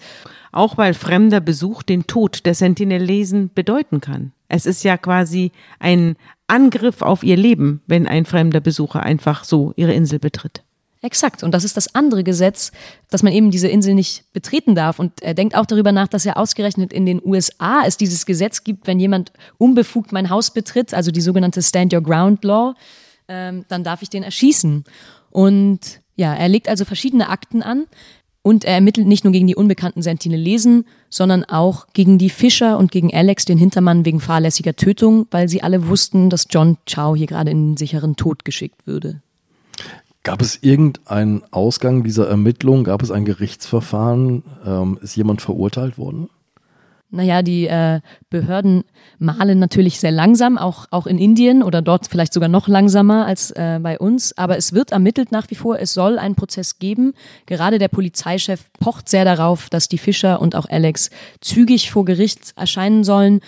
[0.52, 4.32] Auch weil fremder Besuch den Tod der Sentinelesen bedeuten kann.
[4.48, 6.16] Es ist ja quasi ein
[6.48, 10.62] Angriff auf ihr Leben, wenn ein fremder Besucher einfach so ihre Insel betritt.
[11.02, 11.42] Exakt.
[11.42, 12.72] Und das ist das andere Gesetz,
[13.08, 14.98] dass man eben diese Insel nicht betreten darf.
[14.98, 18.64] Und er denkt auch darüber nach, dass ja ausgerechnet in den USA es dieses Gesetz
[18.64, 22.74] gibt, wenn jemand unbefugt mein Haus betritt, also die sogenannte Stand Your Ground Law,
[23.28, 24.84] ähm, dann darf ich den erschießen.
[25.30, 27.86] Und ja, er legt also verschiedene Akten an
[28.42, 32.90] und er ermittelt nicht nur gegen die unbekannten Sentinelesen, sondern auch gegen die Fischer und
[32.90, 37.26] gegen Alex, den Hintermann, wegen fahrlässiger Tötung, weil sie alle wussten, dass John Chow hier
[37.26, 39.20] gerade in den sicheren Tod geschickt würde.
[40.22, 42.84] Gab es irgendeinen Ausgang dieser Ermittlung?
[42.84, 44.42] Gab es ein Gerichtsverfahren?
[44.66, 46.28] Ähm, ist jemand verurteilt worden?
[47.10, 48.84] Naja, die äh, Behörden
[49.18, 53.50] malen natürlich sehr langsam, auch, auch in Indien oder dort vielleicht sogar noch langsamer als
[53.50, 54.36] äh, bei uns.
[54.38, 57.14] Aber es wird ermittelt nach wie vor, es soll einen Prozess geben.
[57.46, 62.52] Gerade der Polizeichef pocht sehr darauf, dass die Fischer und auch Alex zügig vor Gericht
[62.56, 63.40] erscheinen sollen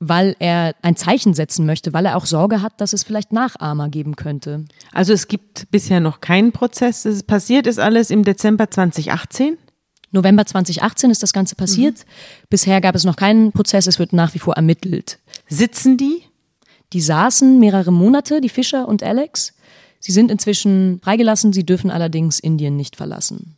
[0.00, 3.88] weil er ein Zeichen setzen möchte, weil er auch Sorge hat, dass es vielleicht Nachahmer
[3.88, 4.64] geben könnte.
[4.92, 7.04] Also es gibt bisher noch keinen Prozess.
[7.04, 9.56] Es passiert ist alles im Dezember 2018.
[10.14, 11.98] November 2018 ist das Ganze passiert.
[11.98, 12.46] Mhm.
[12.48, 15.18] Bisher gab es noch keinen Prozess, es wird nach wie vor ermittelt.
[15.48, 16.22] Sitzen die?
[16.92, 19.52] Die saßen mehrere Monate, die Fischer und Alex.
[19.98, 23.56] Sie sind inzwischen freigelassen, sie dürfen allerdings Indien nicht verlassen.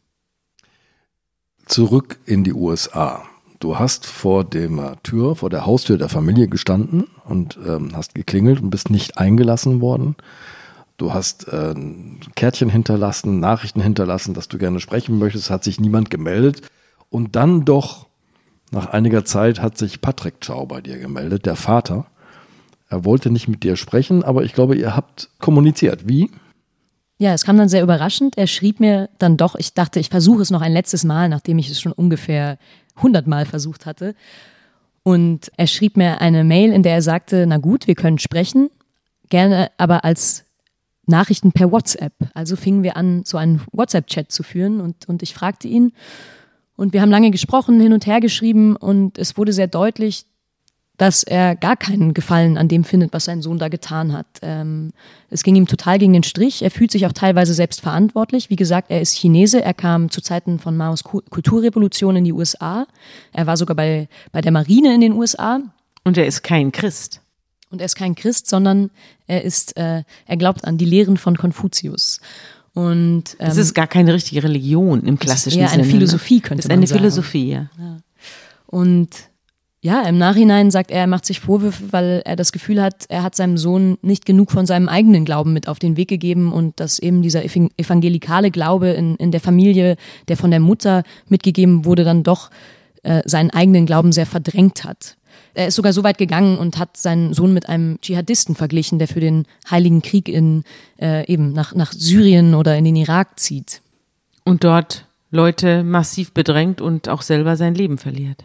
[1.67, 3.25] Zurück in die USA.
[3.59, 8.61] Du hast vor der Tür, vor der Haustür der Familie gestanden und ähm, hast geklingelt
[8.63, 10.17] und bist nicht eingelassen worden.
[10.97, 11.75] Du hast äh,
[12.35, 16.63] Kärtchen hinterlassen, Nachrichten hinterlassen, dass du gerne sprechen möchtest, hat sich niemand gemeldet.
[17.11, 18.07] Und dann doch,
[18.71, 22.07] nach einiger Zeit, hat sich Patrick Chow bei dir gemeldet, der Vater.
[22.89, 26.09] Er wollte nicht mit dir sprechen, aber ich glaube, ihr habt kommuniziert.
[26.09, 26.31] Wie?
[27.19, 28.39] Ja, es kam dann sehr überraschend.
[28.39, 31.59] Er schrieb mir dann doch, ich dachte, ich versuche es noch ein letztes Mal, nachdem
[31.59, 32.59] ich es schon ungefähr
[33.03, 34.15] hundertmal versucht hatte.
[35.03, 38.71] Und er schrieb mir eine Mail, in der er sagte, na gut, wir können sprechen,
[39.29, 40.46] gerne aber als
[41.07, 42.13] Nachrichten per WhatsApp.
[42.35, 45.93] Also fingen wir an, so einen WhatsApp-Chat zu führen und, und ich fragte ihn.
[46.77, 50.27] Und wir haben lange gesprochen, hin und her geschrieben und es wurde sehr deutlich,
[50.97, 54.27] dass er gar keinen Gefallen an dem findet, was sein Sohn da getan hat.
[54.43, 54.93] Ähm,
[55.29, 56.63] es ging ihm total gegen den Strich.
[56.63, 58.49] Er fühlt sich auch teilweise selbst verantwortlich.
[58.49, 59.63] Wie gesagt, er ist Chinese.
[59.63, 62.87] Er kam zu Zeiten von Maos Kulturrevolution in die USA.
[63.33, 65.61] Er war sogar bei, bei der Marine in den USA.
[66.05, 67.21] Und er ist kein Christ.
[67.71, 68.91] Und er ist kein Christ, sondern
[69.27, 72.21] er ist, äh, er glaubt an die Lehren von Konfuzius.
[72.75, 75.65] Und ähm, das ist gar keine richtige Religion im klassischen Sinne.
[75.65, 75.89] Ja, eine ne?
[75.89, 76.81] Philosophie könnte man sagen.
[76.83, 77.71] Das ist eine Philosophie, ja.
[77.79, 77.97] ja.
[78.67, 79.09] Und
[79.81, 83.23] ja, im Nachhinein sagt er, er macht sich Vorwürfe, weil er das Gefühl hat, er
[83.23, 86.81] hat seinem Sohn nicht genug von seinem eigenen Glauben mit auf den Weg gegeben und
[86.81, 89.97] dass eben dieser evangelikale Glaube in, in der Familie,
[90.29, 92.51] der von der Mutter mitgegeben wurde, dann doch
[93.05, 95.17] äh, seinen eigenen Glauben sehr verdrängt hat.
[95.57, 99.09] Er ist sogar so weit gegangen und hat seinen Sohn mit einem Dschihadisten verglichen, der
[99.09, 100.65] für den Heiligen Krieg in
[101.01, 103.81] äh, eben nach, nach Syrien oder in den Irak zieht.
[104.45, 108.45] Und dort Leute massiv bedrängt und auch selber sein Leben verliert.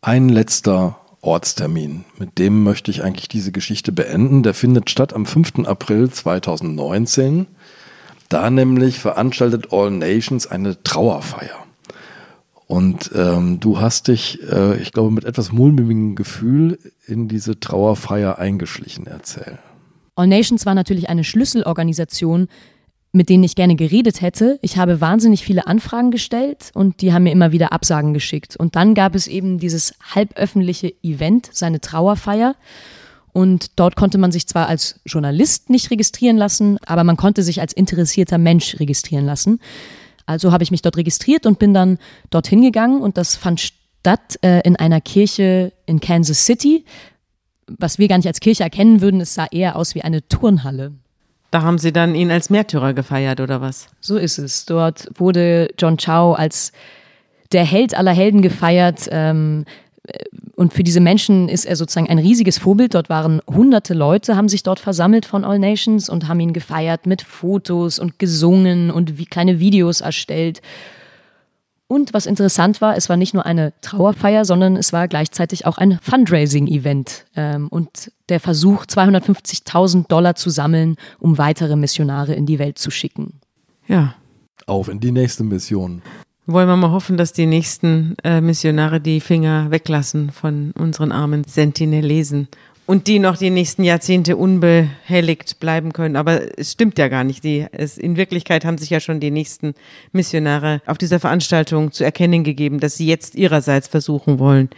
[0.00, 4.42] Ein letzter Ortstermin, mit dem möchte ich eigentlich diese Geschichte beenden.
[4.42, 5.60] Der findet statt am 5.
[5.66, 7.46] April 2019.
[8.28, 11.64] Da nämlich veranstaltet All Nations eine Trauerfeier.
[12.72, 18.38] Und ähm, du hast dich, äh, ich glaube, mit etwas mulmigem Gefühl in diese Trauerfeier
[18.38, 19.06] eingeschlichen.
[19.06, 19.58] Erzähl.
[20.14, 22.48] All Nations war natürlich eine Schlüsselorganisation
[23.14, 24.58] mit denen ich gerne geredet hätte.
[24.62, 28.56] Ich habe wahnsinnig viele Anfragen gestellt und die haben mir immer wieder Absagen geschickt.
[28.56, 32.56] Und dann gab es eben dieses halböffentliche Event, seine Trauerfeier.
[33.34, 37.60] Und dort konnte man sich zwar als Journalist nicht registrieren lassen, aber man konnte sich
[37.60, 39.60] als interessierter Mensch registrieren lassen.
[40.26, 41.98] Also habe ich mich dort registriert und bin dann
[42.30, 46.84] dorthin gegangen und das fand statt äh, in einer Kirche in Kansas City.
[47.66, 50.92] Was wir gar nicht als Kirche erkennen würden, es sah eher aus wie eine Turnhalle.
[51.50, 53.88] Da haben sie dann ihn als Märtyrer gefeiert, oder was?
[54.00, 54.64] So ist es.
[54.64, 56.72] Dort wurde John Chow als
[57.52, 59.06] der Held aller Helden gefeiert.
[59.10, 59.66] Ähm,
[60.56, 62.94] und für diese Menschen ist er sozusagen ein riesiges Vorbild.
[62.94, 67.06] Dort waren hunderte Leute, haben sich dort versammelt von All Nations und haben ihn gefeiert
[67.06, 70.60] mit Fotos und gesungen und wie kleine Videos erstellt.
[71.86, 75.78] Und was interessant war, es war nicht nur eine Trauerfeier, sondern es war gleichzeitig auch
[75.78, 82.58] ein Fundraising-Event ähm, und der Versuch, 250.000 Dollar zu sammeln, um weitere Missionare in die
[82.58, 83.40] Welt zu schicken.
[83.88, 84.14] Ja.
[84.66, 86.02] Auf in die nächste Mission.
[86.46, 91.44] Wollen wir mal hoffen, dass die nächsten äh, Missionare die Finger weglassen von unseren armen
[91.44, 92.48] Sentinelesen
[92.84, 96.16] und die noch die nächsten Jahrzehnte unbehelligt bleiben können.
[96.16, 97.44] Aber es stimmt ja gar nicht.
[97.44, 99.74] Die, es, in Wirklichkeit haben sich ja schon die nächsten
[100.10, 104.68] Missionare auf dieser Veranstaltung zu erkennen gegeben, dass sie jetzt ihrerseits versuchen wollen,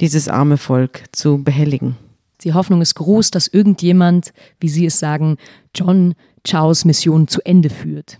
[0.00, 1.96] dieses arme Volk zu behelligen.
[2.42, 5.36] Die Hoffnung ist groß, dass irgendjemand, wie Sie es sagen,
[5.74, 6.14] John
[6.48, 8.18] Chows Mission zu Ende führt.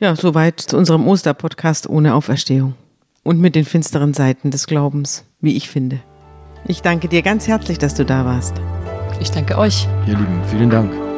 [0.00, 2.74] Ja, soweit zu unserem Osterpodcast ohne Auferstehung.
[3.22, 6.00] Und mit den finsteren Seiten des Glaubens, wie ich finde.
[6.66, 8.54] Ich danke dir ganz herzlich, dass du da warst.
[9.20, 9.86] Ich danke euch.
[10.06, 11.09] Ihr Lieben, vielen Dank.